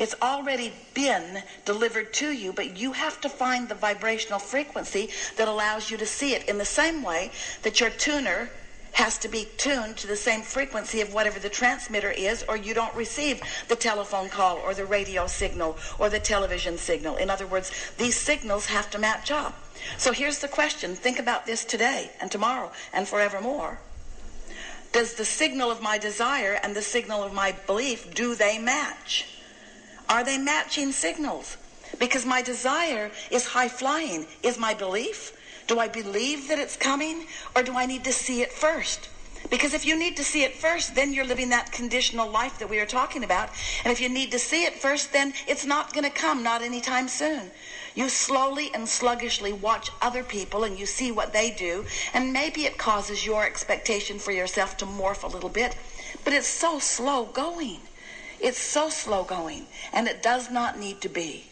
[0.01, 5.47] It's already been delivered to you, but you have to find the vibrational frequency that
[5.47, 7.29] allows you to see it in the same way
[7.61, 8.49] that your tuner
[8.93, 12.73] has to be tuned to the same frequency of whatever the transmitter is, or you
[12.73, 17.17] don't receive the telephone call or the radio signal or the television signal.
[17.17, 19.53] In other words, these signals have to match up.
[19.99, 20.95] So here's the question.
[20.95, 23.77] Think about this today and tomorrow and forevermore.
[24.93, 29.27] Does the signal of my desire and the signal of my belief, do they match?
[30.11, 31.55] Are they matching signals?
[31.97, 34.27] Because my desire is high flying.
[34.43, 35.31] Is my belief?
[35.67, 39.07] Do I believe that it's coming or do I need to see it first?
[39.49, 42.69] Because if you need to see it first, then you're living that conditional life that
[42.69, 43.51] we are talking about.
[43.85, 46.61] And if you need to see it first, then it's not going to come, not
[46.61, 47.49] anytime soon.
[47.95, 52.65] You slowly and sluggishly watch other people and you see what they do, and maybe
[52.65, 55.77] it causes your expectation for yourself to morph a little bit,
[56.25, 57.79] but it's so slow going.
[58.41, 61.45] It's so slow going, and it does not need to be.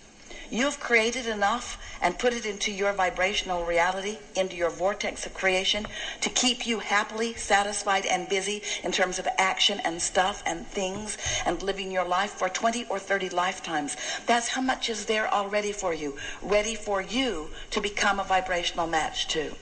[0.52, 5.86] you've created enough and put it into your vibrational reality, into your vortex of creation,
[6.22, 11.18] to keep you happily satisfied and busy in terms of action and stuff and things
[11.46, 13.96] and living your life for 20 or 30 lifetimes.
[14.26, 18.88] That's how much is there already for you, ready for you to become a vibrational
[18.88, 19.54] match to.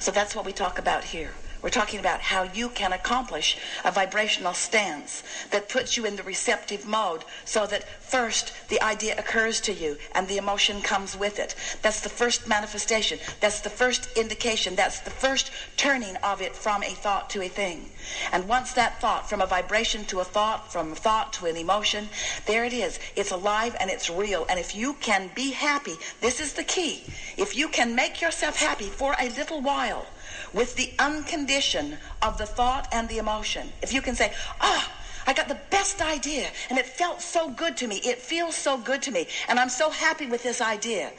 [0.00, 1.32] So that's what we talk about here.
[1.62, 6.22] We're talking about how you can accomplish a vibrational stance that puts you in the
[6.22, 11.38] receptive mode so that first the idea occurs to you and the emotion comes with
[11.38, 11.54] it.
[11.82, 13.18] That's the first manifestation.
[13.40, 14.76] That's the first indication.
[14.76, 17.90] That's the first turning of it from a thought to a thing.
[18.32, 21.56] And once that thought, from a vibration to a thought, from a thought to an
[21.56, 22.08] emotion,
[22.46, 22.98] there it is.
[23.16, 24.46] It's alive and it's real.
[24.48, 27.04] And if you can be happy, this is the key.
[27.36, 30.06] If you can make yourself happy for a little while,
[30.52, 33.72] with the uncondition of the thought and the emotion.
[33.82, 34.92] If you can say, ah,
[35.26, 37.96] I got the best idea and it felt so good to me.
[38.04, 39.26] It feels so good to me.
[39.48, 41.12] And I'm so happy with this idea.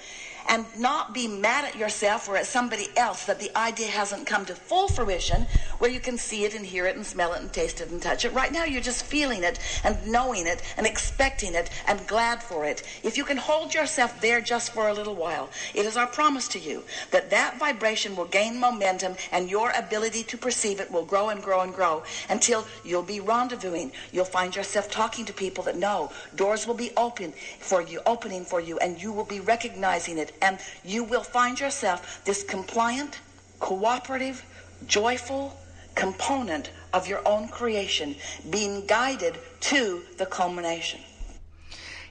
[0.49, 4.45] And not be mad at yourself or at somebody else that the idea hasn't come
[4.45, 5.45] to full fruition
[5.77, 8.01] where you can see it and hear it and smell it and taste it and
[8.01, 8.33] touch it.
[8.33, 12.65] Right now you're just feeling it and knowing it and expecting it and glad for
[12.65, 12.81] it.
[13.03, 16.47] If you can hold yourself there just for a little while, it is our promise
[16.49, 21.05] to you that that vibration will gain momentum and your ability to perceive it will
[21.05, 23.91] grow and grow and grow until you'll be rendezvousing.
[24.11, 28.45] You'll find yourself talking to people that know doors will be open for you, opening
[28.45, 30.33] for you, and you will be recognizing it.
[30.41, 33.19] And you will find yourself this compliant,
[33.59, 34.45] cooperative,
[34.87, 35.57] joyful
[35.95, 38.15] component of your own creation
[38.49, 41.01] being guided to the culmination.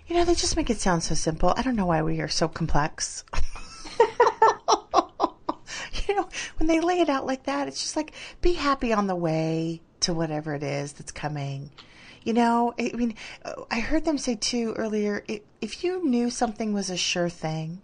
[0.06, 1.52] You know, they just make it sound so simple.
[1.56, 3.24] I don't know why we are so complex.
[6.06, 9.06] you know, when they lay it out like that, it's just like be happy on
[9.06, 11.70] the way to whatever it is that's coming.
[12.22, 13.14] You know, I mean,
[13.70, 15.24] I heard them say too earlier
[15.60, 17.80] if you knew something was a sure thing,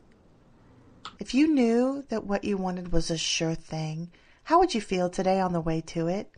[1.18, 4.10] if you knew that what you wanted was a sure thing,
[4.44, 6.30] how would you feel today on the way to it?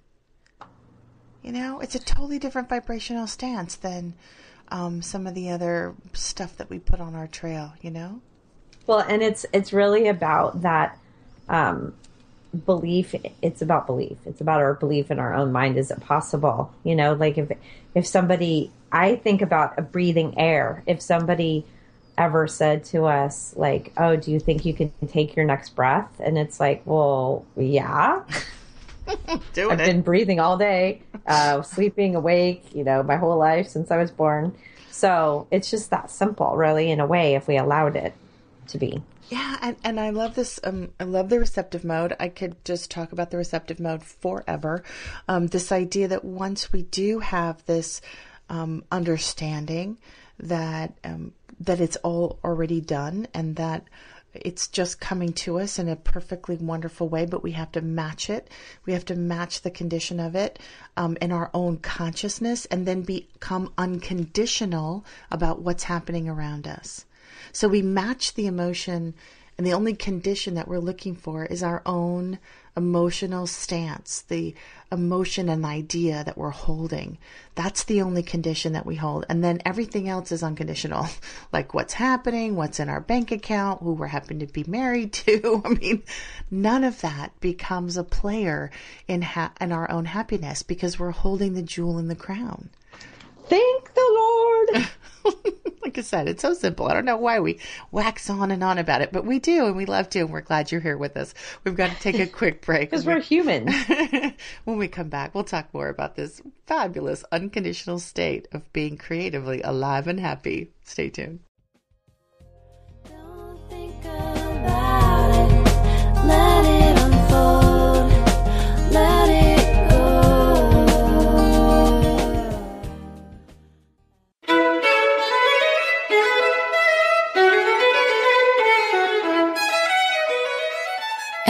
[1.43, 4.15] You know, it's a totally different vibrational stance than
[4.69, 8.21] um, some of the other stuff that we put on our trail, you know?
[8.87, 10.99] Well, and it's it's really about that
[11.49, 11.95] um,
[12.65, 13.15] belief.
[13.43, 14.19] It's about belief.
[14.25, 15.77] It's about our belief in our own mind.
[15.77, 16.73] Is it possible?
[16.85, 17.51] You know, like if
[17.95, 20.83] if somebody, I think about a breathing air.
[20.87, 21.67] If somebody
[22.19, 26.11] ever said to us like, "Oh, do you think you can take your next breath?"
[26.21, 28.23] and it's like, "Well, yeah."
[29.53, 33.91] Doing I've been breathing all day, uh, sleeping, awake, you know, my whole life since
[33.91, 34.57] I was born.
[34.91, 38.15] So it's just that simple, really, in a way, if we allowed it
[38.69, 39.03] to be.
[39.29, 40.61] Yeah, and, and I love this.
[40.63, 42.15] Um, I love the receptive mode.
[42.21, 44.85] I could just talk about the receptive mode forever.
[45.29, 48.01] Um, this idea that once we do have this
[48.49, 49.99] um, understanding
[50.39, 53.85] that um, that it's all already done and that
[54.35, 58.29] it's just coming to us in a perfectly wonderful way, but we have to match
[58.29, 58.51] it.
[58.85, 60.59] We have to match the condition of it
[60.97, 67.05] um, in our own consciousness and then become unconditional about what's happening around us.
[67.53, 69.15] So we match the emotion,
[69.57, 72.39] and the only condition that we're looking for is our own
[72.77, 74.55] emotional stance, the
[74.93, 77.19] emotion and idea that we're holding.
[77.55, 79.25] That's the only condition that we hold.
[79.29, 81.09] And then everything else is unconditional,
[81.53, 85.63] like what's happening, what's in our bank account, who we're happen to be married to.
[85.65, 86.03] I mean,
[86.51, 88.71] none of that becomes a player
[89.09, 92.71] in ha- in our own happiness because we're holding the jewel in the crown.
[93.49, 94.89] Thank the Lord.
[95.97, 96.89] like I said, it's so simple.
[96.89, 97.59] I don't know why we
[97.91, 100.43] wax on and on about it, but we do, and we love to, and we're
[100.43, 101.33] glad you're here with us.
[101.65, 102.91] We've got to take a quick break.
[102.91, 103.73] Because we're human.
[104.65, 109.63] when we come back, we'll talk more about this fabulous unconditional state of being creatively
[109.63, 110.73] alive and happy.
[110.85, 111.41] Stay tuned.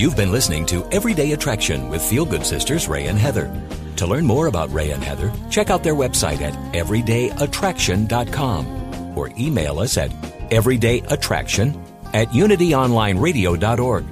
[0.00, 3.54] You've been listening to Everyday Attraction with Feel Good Sisters Ray and Heather.
[3.96, 9.78] To learn more about Ray and Heather, check out their website at everydayattraction.com or email
[9.78, 10.10] us at
[10.48, 11.78] everydayattraction
[12.14, 14.04] at unityonlineradio.org.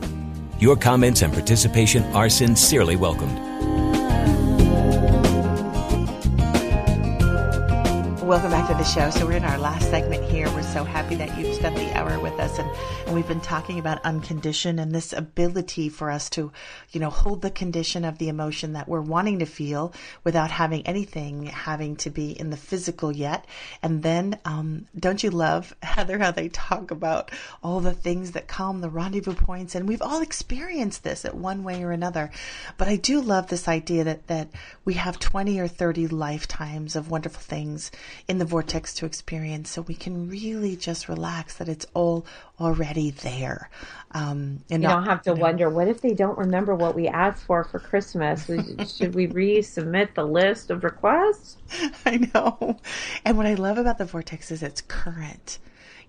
[0.60, 3.47] Your comments and participation are sincerely welcomed.
[8.28, 9.08] Welcome back to the show.
[9.08, 10.50] So we're in our last segment here.
[10.50, 12.70] We're so happy that you've spent the hour with us and,
[13.06, 16.52] and we've been talking about unconditioned and this ability for us to,
[16.90, 20.86] you know, hold the condition of the emotion that we're wanting to feel without having
[20.86, 23.46] anything having to be in the physical yet.
[23.82, 27.30] And then, um, don't you love, Heather, how they talk about
[27.62, 31.64] all the things that come, the rendezvous points, and we've all experienced this at one
[31.64, 32.30] way or another.
[32.76, 34.50] But I do love this idea that, that
[34.84, 37.90] we have 20 or 30 lifetimes of wonderful things
[38.26, 42.26] in the vortex to experience so we can really just relax that it's all
[42.60, 43.70] already there.
[44.12, 47.06] Um, and You not- don't have to wonder what if they don't remember what we
[47.08, 48.46] asked for for Christmas?
[48.46, 51.56] Should we resubmit the list of requests?
[52.06, 52.78] I know.
[53.24, 55.58] And what I love about the vortex is it's current.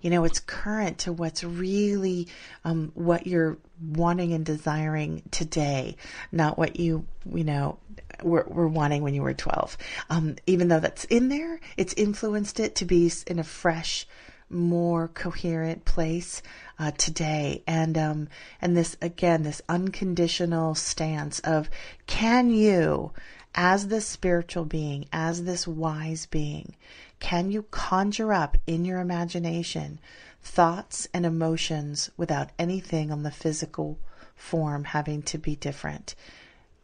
[0.00, 2.26] You know, it's current to what's really
[2.64, 5.96] um, what you're wanting and desiring today,
[6.32, 7.78] not what you, you know,
[8.22, 9.76] were, were wanting when you were 12.
[10.08, 14.06] Um, even though that's in there, it's influenced it to be in a fresh,
[14.50, 16.42] more coherent place
[16.78, 18.28] uh, today and um
[18.60, 21.70] and this again this unconditional stance of
[22.06, 23.12] can you
[23.54, 26.74] as this spiritual being as this wise being
[27.20, 30.00] can you conjure up in your imagination
[30.42, 33.98] thoughts and emotions without anything on the physical
[34.34, 36.14] form having to be different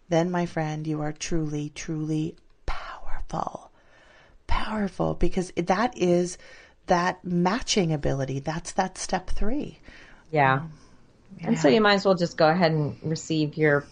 [0.08, 3.70] then my friend you are truly truly powerful
[4.46, 6.38] powerful because that is
[6.86, 8.40] that matching ability.
[8.40, 9.80] That's that step three.
[10.30, 10.54] Yeah.
[10.54, 10.72] Um,
[11.42, 13.84] and so you might as well just go ahead and receive your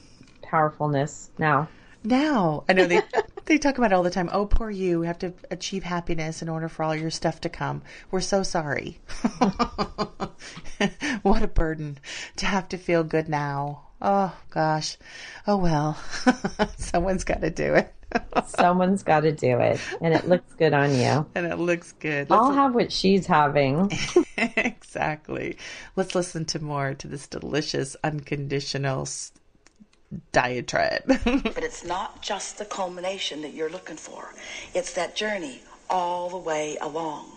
[0.42, 1.68] powerfulness now.
[2.02, 3.02] Now, I know they
[3.46, 4.30] they talk about it all the time.
[4.32, 5.00] Oh, poor you.
[5.00, 7.82] You have to achieve happiness in order for all your stuff to come.
[8.10, 9.00] We're so sorry.
[11.22, 11.98] what a burden
[12.36, 13.88] to have to feel good now.
[14.06, 14.98] Oh gosh.
[15.46, 15.94] Oh well.
[16.76, 17.90] Someone's got to do it.
[18.46, 21.26] Someone's got to do it, and it looks good on you.
[21.34, 22.26] and it looks good.
[22.30, 23.90] I'll Let's- have what she's having.
[24.38, 25.56] exactly.
[25.96, 29.32] Let's listen to more to this delicious unconditional s-
[30.32, 31.04] diatribe.
[31.06, 34.32] But it's not just the culmination that you're looking for.
[34.74, 37.33] It's that journey all the way along.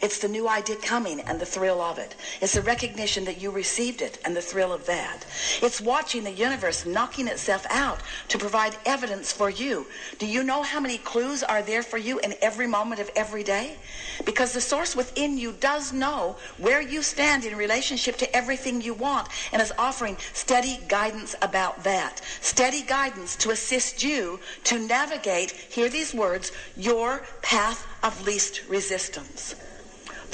[0.00, 2.14] It's the new idea coming and the thrill of it.
[2.40, 5.24] It's the recognition that you received it and the thrill of that.
[5.62, 9.86] It's watching the universe knocking itself out to provide evidence for you.
[10.18, 13.42] Do you know how many clues are there for you in every moment of every
[13.42, 13.76] day?
[14.24, 18.94] Because the source within you does know where you stand in relationship to everything you
[18.94, 22.20] want and is offering steady guidance about that.
[22.40, 29.54] Steady guidance to assist you to navigate, hear these words, your path of least resistance.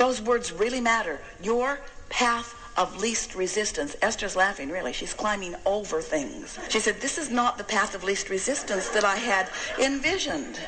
[0.00, 1.18] Those words really matter.
[1.42, 1.78] Your
[2.08, 3.96] path of least resistance.
[4.00, 4.92] Esther's laughing, really.
[4.92, 6.58] She's climbing over things.
[6.68, 10.58] She said, This is not the path of least resistance that I had envisioned.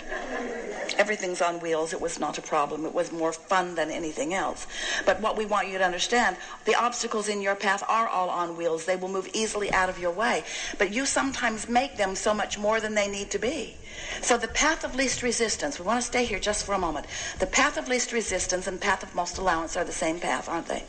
[0.99, 1.93] Everything's on wheels.
[1.93, 2.85] It was not a problem.
[2.85, 4.67] It was more fun than anything else.
[5.07, 8.57] But what we want you to understand, the obstacles in your path are all on
[8.57, 8.85] wheels.
[8.85, 10.45] They will move easily out of your way.
[10.79, 13.77] But you sometimes make them so much more than they need to be.
[14.21, 17.07] So the path of least resistance, we want to stay here just for a moment.
[17.39, 20.67] The path of least resistance and path of most allowance are the same path, aren't
[20.67, 20.85] they?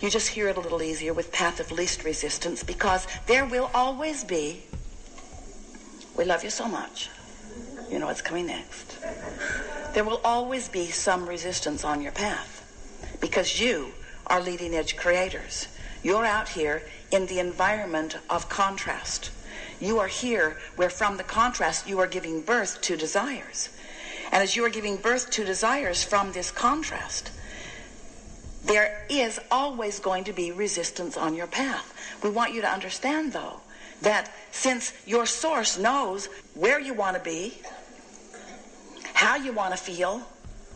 [0.00, 3.70] You just hear it a little easier with path of least resistance because there will
[3.72, 4.62] always be,
[6.16, 7.08] we love you so much.
[7.90, 8.98] You know what's coming next.
[9.94, 12.62] There will always be some resistance on your path
[13.20, 13.92] because you
[14.26, 15.68] are leading edge creators.
[16.02, 19.30] You're out here in the environment of contrast.
[19.80, 23.70] You are here where from the contrast you are giving birth to desires.
[24.30, 27.30] And as you are giving birth to desires from this contrast,
[28.66, 31.94] there is always going to be resistance on your path.
[32.22, 33.60] We want you to understand, though,
[34.02, 37.58] that since your source knows where you want to be,
[39.14, 40.20] how you want to feel,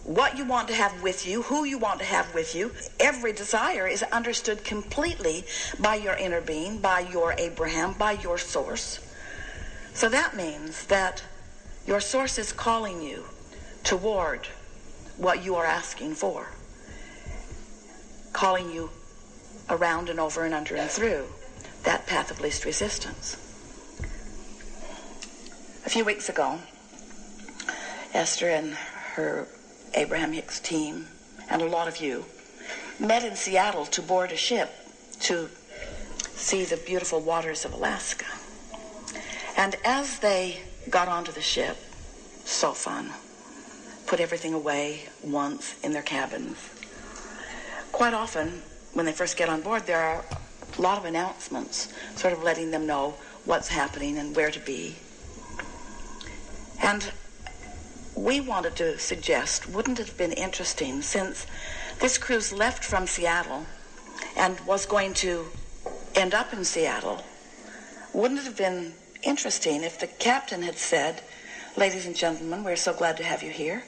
[0.05, 2.73] what you want to have with you, who you want to have with you.
[2.99, 5.45] Every desire is understood completely
[5.79, 8.99] by your inner being, by your Abraham, by your source.
[9.93, 11.23] So that means that
[11.87, 13.25] your source is calling you
[13.85, 14.47] toward
[15.17, 16.49] what you are asking for,
[18.33, 18.91] calling you
[19.69, 21.27] around and over and under and through
[21.85, 23.37] that path of least resistance.
[25.87, 26.61] A few weeks ago,
[28.13, 28.75] Esther and
[29.15, 29.47] her
[29.95, 31.07] Abraham Hicks team
[31.49, 32.25] and a lot of you
[32.99, 34.71] met in Seattle to board a ship
[35.21, 35.49] to
[36.35, 38.27] see the beautiful waters of Alaska.
[39.57, 41.77] And as they got onto the ship,
[42.45, 43.11] so fun,
[44.07, 46.70] put everything away once in their cabins.
[47.93, 48.63] Quite often,
[48.95, 50.25] when they first get on board, there are
[50.79, 53.15] a lot of announcements, sort of letting them know
[53.45, 54.97] what's happening and where to be.
[56.83, 57.11] And
[58.17, 61.47] we wanted to suggest, wouldn't it have been interesting since
[62.01, 63.67] this cruise left from Seattle
[64.37, 65.47] and was going to
[66.15, 67.25] end up in Seattle?
[68.13, 71.23] Wouldn't it have been interesting if the captain had said,
[71.77, 73.85] Ladies and gentlemen, we're so glad to have you here.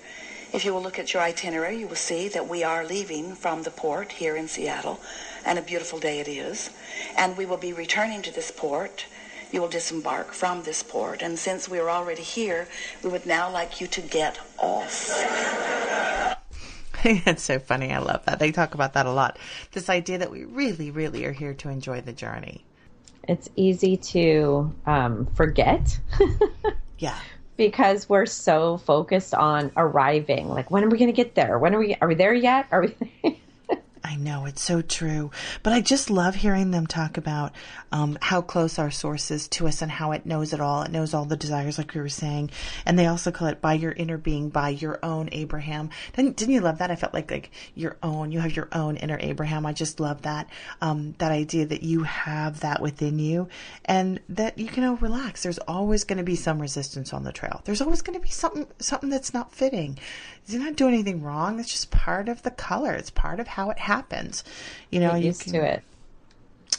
[0.52, 3.62] If you will look at your itinerary, you will see that we are leaving from
[3.62, 5.00] the port here in Seattle,
[5.46, 6.68] and a beautiful day it is.
[7.16, 9.06] And we will be returning to this port.
[9.50, 12.68] You will disembark from this port, and since we are already here,
[13.02, 15.10] we would now like you to get off.
[17.04, 17.92] It's so funny.
[17.92, 18.38] I love that.
[18.38, 19.36] They talk about that a lot.
[19.72, 22.64] This idea that we really, really are here to enjoy the journey.
[23.26, 25.98] It's easy to um, forget
[27.02, 27.18] Yeah.
[27.56, 30.48] Because we're so focused on arriving.
[30.48, 31.58] Like, when are we going to get there?
[31.58, 31.96] When are we?
[32.00, 32.66] Are we there yet?
[32.70, 32.82] Are
[33.22, 33.40] we?
[34.04, 35.30] I know it's so true,
[35.62, 37.52] but I just love hearing them talk about
[37.90, 40.82] um, how close our source is to us and how it knows it all.
[40.82, 42.50] It knows all the desires, like we were saying,
[42.84, 45.90] and they also call it by your inner being, by your own Abraham.
[46.14, 46.90] Didn't, didn't you love that?
[46.90, 48.32] I felt like like your own.
[48.32, 49.66] You have your own inner Abraham.
[49.66, 50.48] I just love that
[50.80, 53.48] um, that idea that you have that within you,
[53.84, 55.42] and that you can relax.
[55.42, 57.62] There's always going to be some resistance on the trail.
[57.64, 59.98] There's always going to be something something that's not fitting.
[60.46, 61.60] You're not doing anything wrong.
[61.60, 62.92] It's just part of the color.
[62.94, 64.44] It's part of how it happens.
[64.90, 65.82] You know, Get you used can, to it.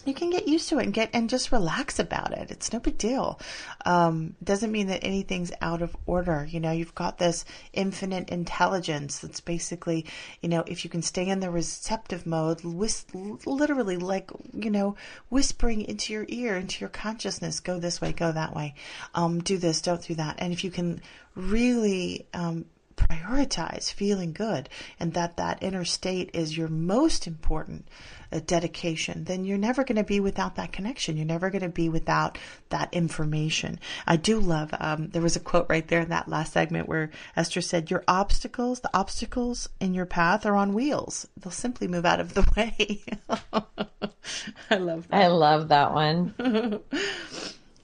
[0.05, 2.51] you can get used to it and get and just relax about it.
[2.51, 3.39] It's no big deal.
[3.85, 6.45] Um, doesn't mean that anything's out of order.
[6.49, 10.05] You know, you've got this infinite intelligence that's basically,
[10.41, 13.05] you know, if you can stay in the receptive mode, whis-
[13.45, 14.97] literally like, you know,
[15.29, 18.75] whispering into your ear, into your consciousness, go this way, go that way,
[19.15, 20.35] um, do this, don't do that.
[20.39, 21.01] And if you can
[21.35, 22.65] really, um,
[22.95, 24.69] prioritize feeling good
[24.99, 27.87] and that that inner state is your most important
[28.31, 31.17] uh, dedication then you're never going to be without that connection.
[31.17, 32.37] You're never going to be without
[32.69, 33.79] that information.
[34.07, 37.11] I do love um, there was a quote right there in that last segment where
[37.35, 41.27] esther said your obstacles the obstacles in your path are on wheels.
[41.37, 43.03] They'll simply move out of the way.
[44.69, 45.23] I love that.
[45.23, 46.33] I love that one.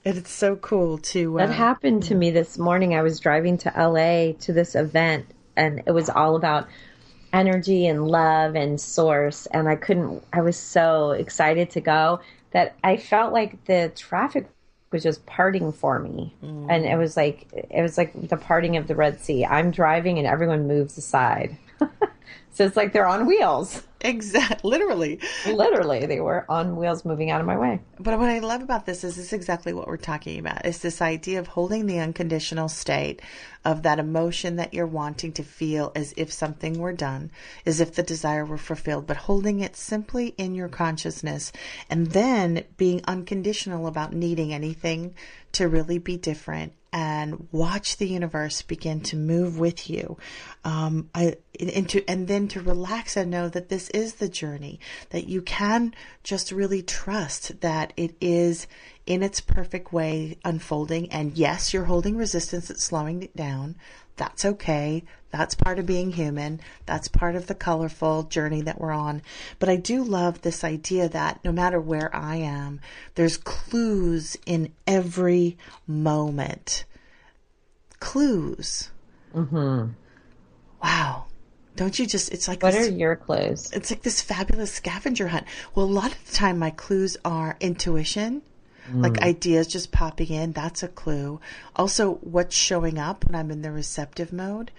[0.04, 2.94] and it's so cool to uh, That happened to me this morning.
[2.94, 5.26] I was driving to LA to this event,
[5.56, 6.68] and it was all about
[7.32, 9.46] energy and love and source.
[9.46, 12.20] And I couldn't, I was so excited to go
[12.52, 14.48] that I felt like the traffic
[14.90, 16.34] was just parting for me.
[16.68, 19.44] And it was like, it was like the parting of the Red Sea.
[19.44, 21.56] I'm driving and everyone moves aside.
[22.50, 23.82] so it's like they're on wheels.
[24.02, 27.80] Exact literally Literally, they were on wheels moving out of my way.
[27.98, 30.64] But what I love about this is this is exactly what we're talking about.
[30.64, 33.20] It's this idea of holding the unconditional state
[33.64, 37.30] of that emotion that you're wanting to feel as if something were done,
[37.66, 41.52] as if the desire were fulfilled, but holding it simply in your consciousness
[41.88, 45.14] and then being unconditional about needing anything
[45.52, 50.16] to really be different and watch the universe begin to move with you
[50.64, 54.80] um, I, into, and then to relax and know that this is the journey
[55.10, 58.66] that you can just really trust that it is
[59.06, 61.10] in its perfect way unfolding.
[61.10, 63.76] And yes you're holding resistance it's slowing it down
[64.20, 65.02] that's okay.
[65.30, 66.60] That's part of being human.
[66.84, 69.22] That's part of the colorful journey that we're on.
[69.58, 72.80] But i do love this idea that no matter where i am
[73.14, 75.56] there's clues in every
[75.86, 76.84] moment.
[77.98, 78.90] Clues.
[79.34, 79.92] Mm-hmm.
[80.82, 81.24] wow.
[81.76, 83.70] Don't you just it's like What this, are your clues?
[83.72, 85.46] it's like this fabulous scavenger hunt.
[85.74, 88.42] Well a lot of the time my clues are intuition
[88.94, 91.40] like ideas just popping in that's a clue.
[91.76, 94.70] Also what's showing up when i'm in the receptive mode?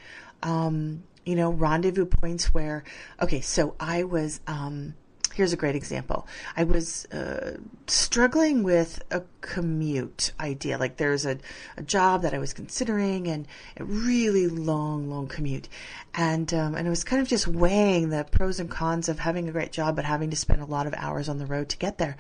[0.44, 2.84] Um you know rendezvous points where
[3.22, 4.96] okay so i was um
[5.34, 6.28] here's a great example.
[6.56, 7.58] I was uh,
[7.88, 10.78] struggling with a commute idea.
[10.78, 11.38] Like there's a,
[11.78, 15.70] a job that I was considering and a really long, long commute.
[16.14, 19.48] And, um, and I was kind of just weighing the pros and cons of having
[19.48, 21.78] a great job, but having to spend a lot of hours on the road to
[21.78, 22.18] get there.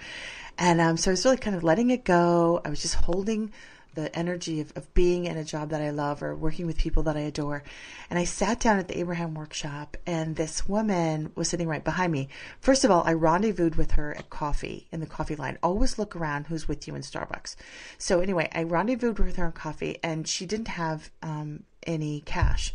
[0.57, 2.62] And um, so I was really kind of letting it go.
[2.64, 3.51] I was just holding
[3.93, 7.03] the energy of, of being in a job that I love or working with people
[7.03, 7.63] that I adore.
[8.09, 12.11] And I sat down at the Abraham workshop and this woman was sitting right behind
[12.11, 12.29] me.
[12.59, 15.57] First of all, I rendezvoused with her at coffee in the coffee line.
[15.61, 17.55] Always look around who's with you in Starbucks.
[17.97, 22.73] So anyway, I rendezvoused with her on coffee and she didn't have um, any cash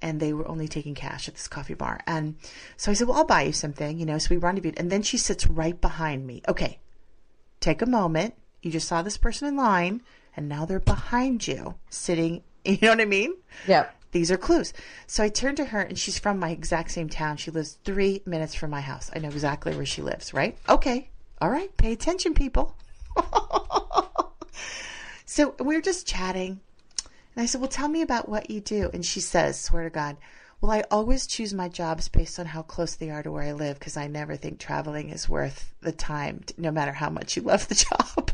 [0.00, 2.00] and they were only taking cash at this coffee bar.
[2.06, 2.36] And
[2.76, 5.02] so I said, well, I'll buy you something, you know, so we rendezvoused and then
[5.02, 6.42] she sits right behind me.
[6.48, 6.78] Okay.
[7.60, 8.34] Take a moment.
[8.62, 10.02] You just saw this person in line
[10.38, 13.34] and now they're behind you sitting you know what i mean?
[13.66, 13.94] Yep.
[14.12, 14.72] these are clues.
[15.06, 17.36] So i turned to her and she's from my exact same town.
[17.36, 19.10] She lives three minutes from my house.
[19.14, 20.56] I know exactly where she lives right?
[20.68, 21.10] Okay.
[21.40, 21.76] All right.
[21.76, 22.76] Pay attention people.
[25.30, 26.58] So we were just chatting.
[27.34, 28.90] And i said well tell me about what you do.
[28.94, 30.16] And she says swear to god
[30.60, 33.52] well i always choose my jobs based on how close they are to where i
[33.52, 37.42] live because i never think traveling is worth the time no matter how much you
[37.42, 38.30] love the job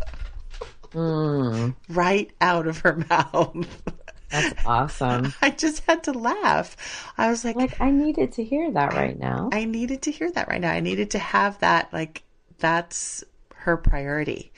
[0.94, 1.74] Mm.
[1.88, 3.82] right out of her mouth.
[4.30, 5.34] That's awesome.
[5.42, 7.12] I just had to laugh.
[7.18, 9.50] I was like, Like I needed to hear that right now.
[9.52, 10.70] I needed to hear that right now.
[10.70, 12.22] I needed to have that, like,
[12.58, 13.22] that's
[13.54, 14.52] her priority.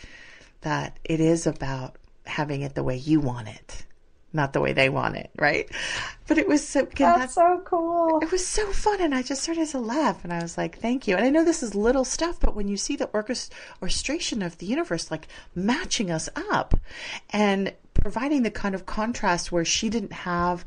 [0.62, 3.85] That it is about having it the way you want it,
[4.36, 5.68] not the way they want it, right?
[6.28, 8.20] But it was so, again, That's so cool.
[8.20, 11.06] it was so fun and i just started to laugh and i was like thank
[11.06, 14.58] you and i know this is little stuff but when you see the orchestration of
[14.58, 16.74] the universe like matching us up
[17.30, 20.64] and providing the kind of contrast where she didn't have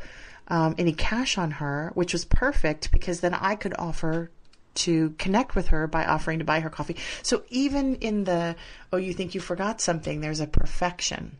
[0.47, 4.31] um, any cash on her which was perfect because then i could offer
[4.75, 8.55] to connect with her by offering to buy her coffee so even in the
[8.93, 11.35] oh you think you forgot something there's a perfection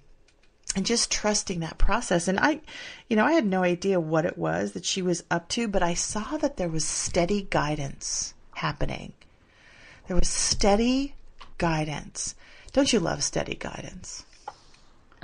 [0.76, 2.28] and just trusting that process.
[2.28, 2.62] And I,
[3.08, 5.84] you know, I had no idea what it was that she was up to, but
[5.84, 9.14] I saw that there was steady guidance happening.
[10.08, 11.16] There was steady
[11.58, 12.36] guidance.
[12.72, 14.26] Don't you love steady guidance?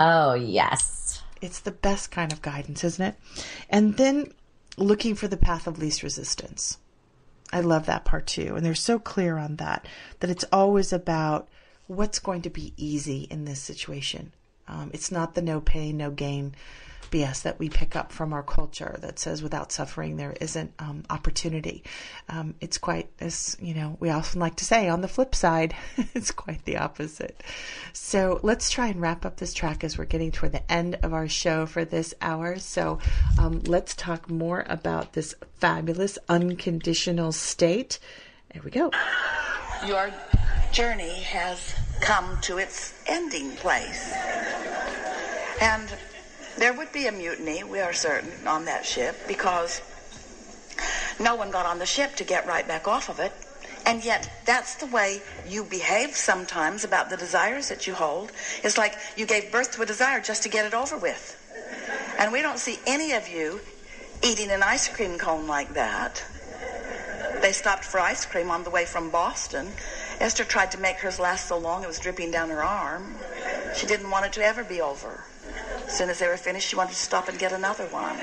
[0.00, 1.22] Oh yes.
[1.40, 3.14] It's the best kind of guidance, isn't it?
[3.70, 4.32] And then
[4.76, 6.78] looking for the path of least resistance.
[7.52, 8.56] I love that part too.
[8.56, 9.86] And they're so clear on that,
[10.20, 11.48] that it's always about
[11.86, 14.32] what's going to be easy in this situation.
[14.68, 16.54] Um, it's not the no pain, no gain
[17.10, 21.04] BS that we pick up from our culture that says without suffering there isn't um,
[21.10, 21.84] opportunity.
[22.28, 25.74] Um, it's quite as you know we often like to say on the flip side,
[26.14, 27.42] it's quite the opposite.
[27.92, 31.12] So let's try and wrap up this track as we're getting toward the end of
[31.14, 32.58] our show for this hour.
[32.58, 32.98] So
[33.38, 37.98] um, let's talk more about this fabulous unconditional state.
[38.52, 38.90] There we go.
[39.86, 40.12] Your
[40.72, 44.12] journey has come to its ending place.
[45.60, 45.88] And
[46.58, 49.80] there would be a mutiny, we are certain, on that ship because
[51.18, 53.32] no one got on the ship to get right back off of it.
[53.86, 58.32] And yet, that's the way you behave sometimes about the desires that you hold.
[58.64, 61.36] It's like you gave birth to a desire just to get it over with.
[62.18, 63.60] And we don't see any of you
[64.24, 66.24] eating an ice cream cone like that.
[67.42, 69.68] They stopped for ice cream on the way from Boston.
[70.20, 73.16] Esther tried to make hers last so long it was dripping down her arm.
[73.74, 75.24] She didn't want it to ever be over.
[75.86, 78.18] As soon as they were finished, she wanted to stop and get another one.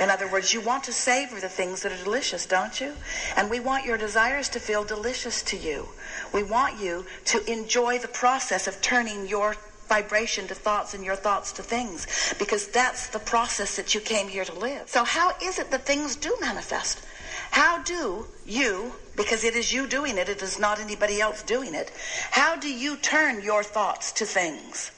[0.00, 2.94] In other words, you want to savor the things that are delicious, don't you?
[3.36, 5.88] And we want your desires to feel delicious to you.
[6.32, 9.56] We want you to enjoy the process of turning your
[9.88, 12.06] vibration to thoughts and your thoughts to things
[12.38, 14.88] because that's the process that you came here to live.
[14.88, 17.04] So how is it that things do manifest?
[17.50, 21.74] How do you, because it is you doing it, it is not anybody else doing
[21.74, 21.90] it,
[22.30, 24.90] how do you turn your thoughts to things?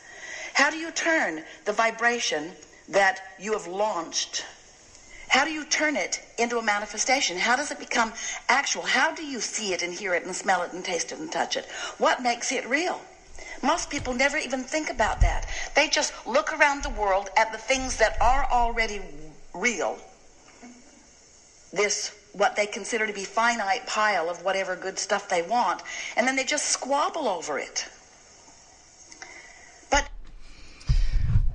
[0.55, 2.53] How do you turn the vibration
[2.89, 4.45] that you have launched?
[5.29, 7.37] How do you turn it into a manifestation?
[7.39, 8.13] How does it become
[8.49, 8.83] actual?
[8.83, 11.33] How do you see it and hear it and smell it and taste it and
[11.33, 11.67] touch it?
[11.99, 13.01] What makes it real?
[13.63, 15.47] Most people never even think about that.
[15.75, 19.01] They just look around the world at the things that are already
[19.55, 19.99] real.
[21.73, 25.83] This, what they consider to be finite pile of whatever good stuff they want,
[26.17, 27.89] and then they just squabble over it.
[29.91, 30.09] But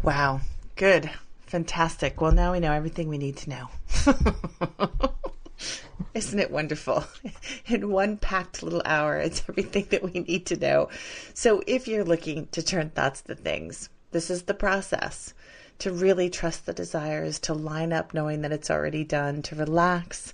[0.04, 0.42] Wow.
[0.76, 1.12] Good.
[1.46, 2.22] Fantastic.
[2.22, 3.68] Well, now we know everything we need to know.
[6.14, 7.04] Isn't it wonderful?
[7.68, 10.90] In one packed little hour, it's everything that we need to know.
[11.34, 15.34] So, if you're looking to turn thoughts to things, this is the process
[15.80, 20.34] to really trust the desires, to line up knowing that it's already done, to relax,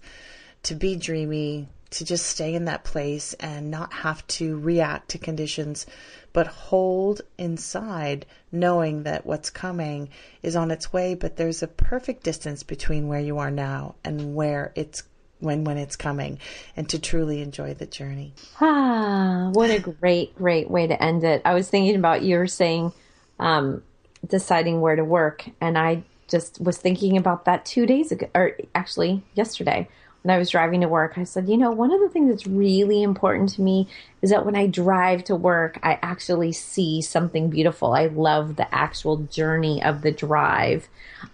[0.66, 5.18] to be dreamy, to just stay in that place and not have to react to
[5.18, 5.86] conditions,
[6.34, 10.10] but hold inside, knowing that what's coming
[10.42, 14.36] is on its way, but there's a perfect distance between where you are now and
[14.36, 15.04] where it's
[15.40, 16.40] when when it's coming
[16.76, 18.34] and to truly enjoy the journey.
[18.60, 21.42] Ah, what a great, great way to end it.
[21.46, 22.92] I was thinking about you were saying
[23.40, 23.84] um,
[24.26, 28.58] deciding where to work, and I just was thinking about that two days ago, or
[28.74, 29.88] actually yesterday
[30.26, 31.20] when I was driving to work.
[31.20, 33.88] I said, you know, one of the things that's really important to me
[34.24, 37.94] is that when I drive to work, I actually see something beautiful.
[37.94, 40.90] I love the actual journey of the drive.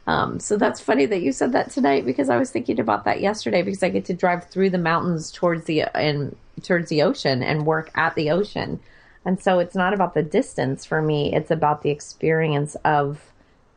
[0.08, 3.22] Um, so that's funny that you said that tonight because I was thinking about that
[3.22, 7.42] yesterday because I get to drive through the mountains towards the and towards the ocean
[7.44, 8.82] and work at the ocean.
[9.24, 13.22] And so it's not about the distance for me, it's about the experience of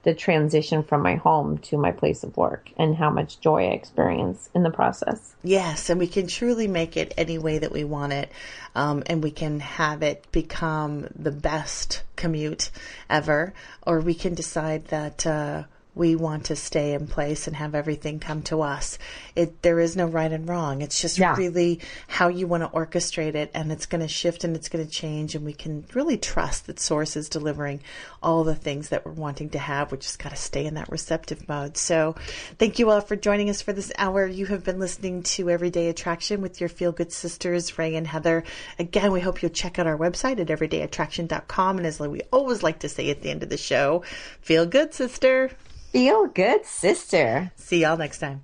[0.05, 3.73] the transition from my home to my place of work and how much joy I
[3.73, 5.35] experience in the process.
[5.43, 8.31] Yes, and we can truly make it any way that we want it.
[8.75, 12.71] Um, and we can have it become the best commute
[13.09, 13.55] ever,
[13.87, 18.18] or we can decide that uh, we want to stay in place and have everything
[18.18, 18.99] come to us.
[19.36, 20.82] It there is no right and wrong.
[20.82, 21.36] It's just Yeah.
[21.36, 24.84] really how you want to orchestrate it, and it's going to shift and it's going
[24.84, 27.80] to change, and we can really trust that Source is delivering
[28.22, 29.92] all the things that we're wanting to have.
[29.92, 31.76] We just got to stay in that receptive mode.
[31.76, 32.16] So,
[32.59, 34.26] thank you all for joining us for this hour.
[34.26, 38.45] You have been listening to Everyday Attraction with your Feel Good sisters, Ray and Heather.
[38.78, 41.78] Again, we hope you'll check out our website at everydayattraction.com.
[41.78, 44.03] And as we always like to say at the end of the show,
[44.40, 45.51] feel good, sister.
[45.95, 47.53] Feel good, sister.
[47.55, 48.42] See y'all next time.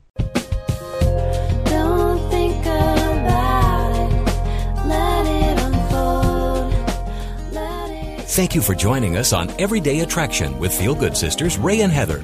[1.64, 4.86] Don't think about it.
[4.86, 6.72] Let it unfold.
[7.52, 11.80] Let it Thank you for joining us on Everyday Attraction with Feel Good Sisters Ray
[11.80, 12.22] and Heather.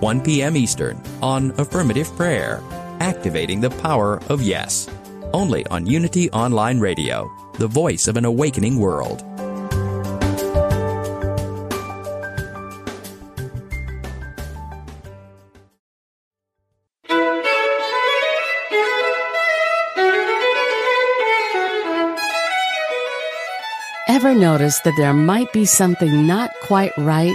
[0.00, 0.56] 1 p.m.
[0.56, 2.62] Eastern on Affirmative Prayer,
[3.00, 4.88] Activating the Power of Yes.
[5.34, 9.22] Only on Unity Online Radio, the voice of an awakening world.
[24.08, 27.34] Ever notice that there might be something not quite right,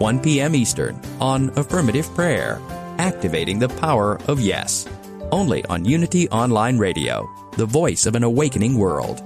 [0.00, 0.54] 1 p.m.
[0.54, 2.58] Eastern on Affirmative Prayer,
[2.96, 4.88] Activating the Power of Yes.
[5.30, 7.28] Only on Unity Online Radio,
[7.58, 9.22] the voice of an awakening world.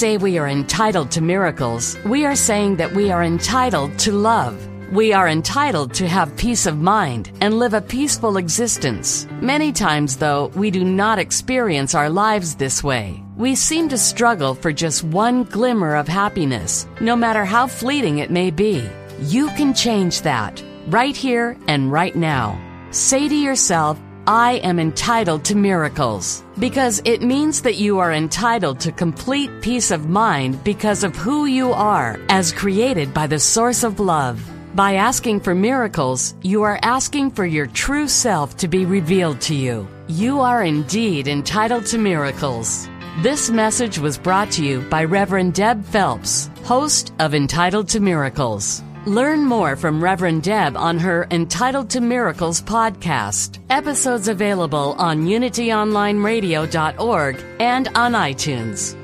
[0.00, 4.56] Say we are entitled to miracles, we are saying that we are entitled to love.
[4.90, 9.26] We are entitled to have peace of mind and live a peaceful existence.
[9.42, 13.22] Many times, though, we do not experience our lives this way.
[13.36, 18.30] We seem to struggle for just one glimmer of happiness, no matter how fleeting it
[18.30, 18.88] may be.
[19.20, 22.58] You can change that right here and right now.
[22.90, 24.00] Say to yourself,
[24.30, 29.90] I am entitled to miracles because it means that you are entitled to complete peace
[29.90, 34.40] of mind because of who you are as created by the source of love.
[34.76, 39.54] By asking for miracles, you are asking for your true self to be revealed to
[39.56, 39.88] you.
[40.06, 42.88] You are indeed entitled to miracles.
[43.22, 48.80] This message was brought to you by Reverend Deb Phelps, host of Entitled to Miracles.
[49.06, 53.58] Learn more from Reverend Deb on her Entitled to Miracles podcast.
[53.70, 58.99] Episodes available on unityonlineradio.org and on iTunes.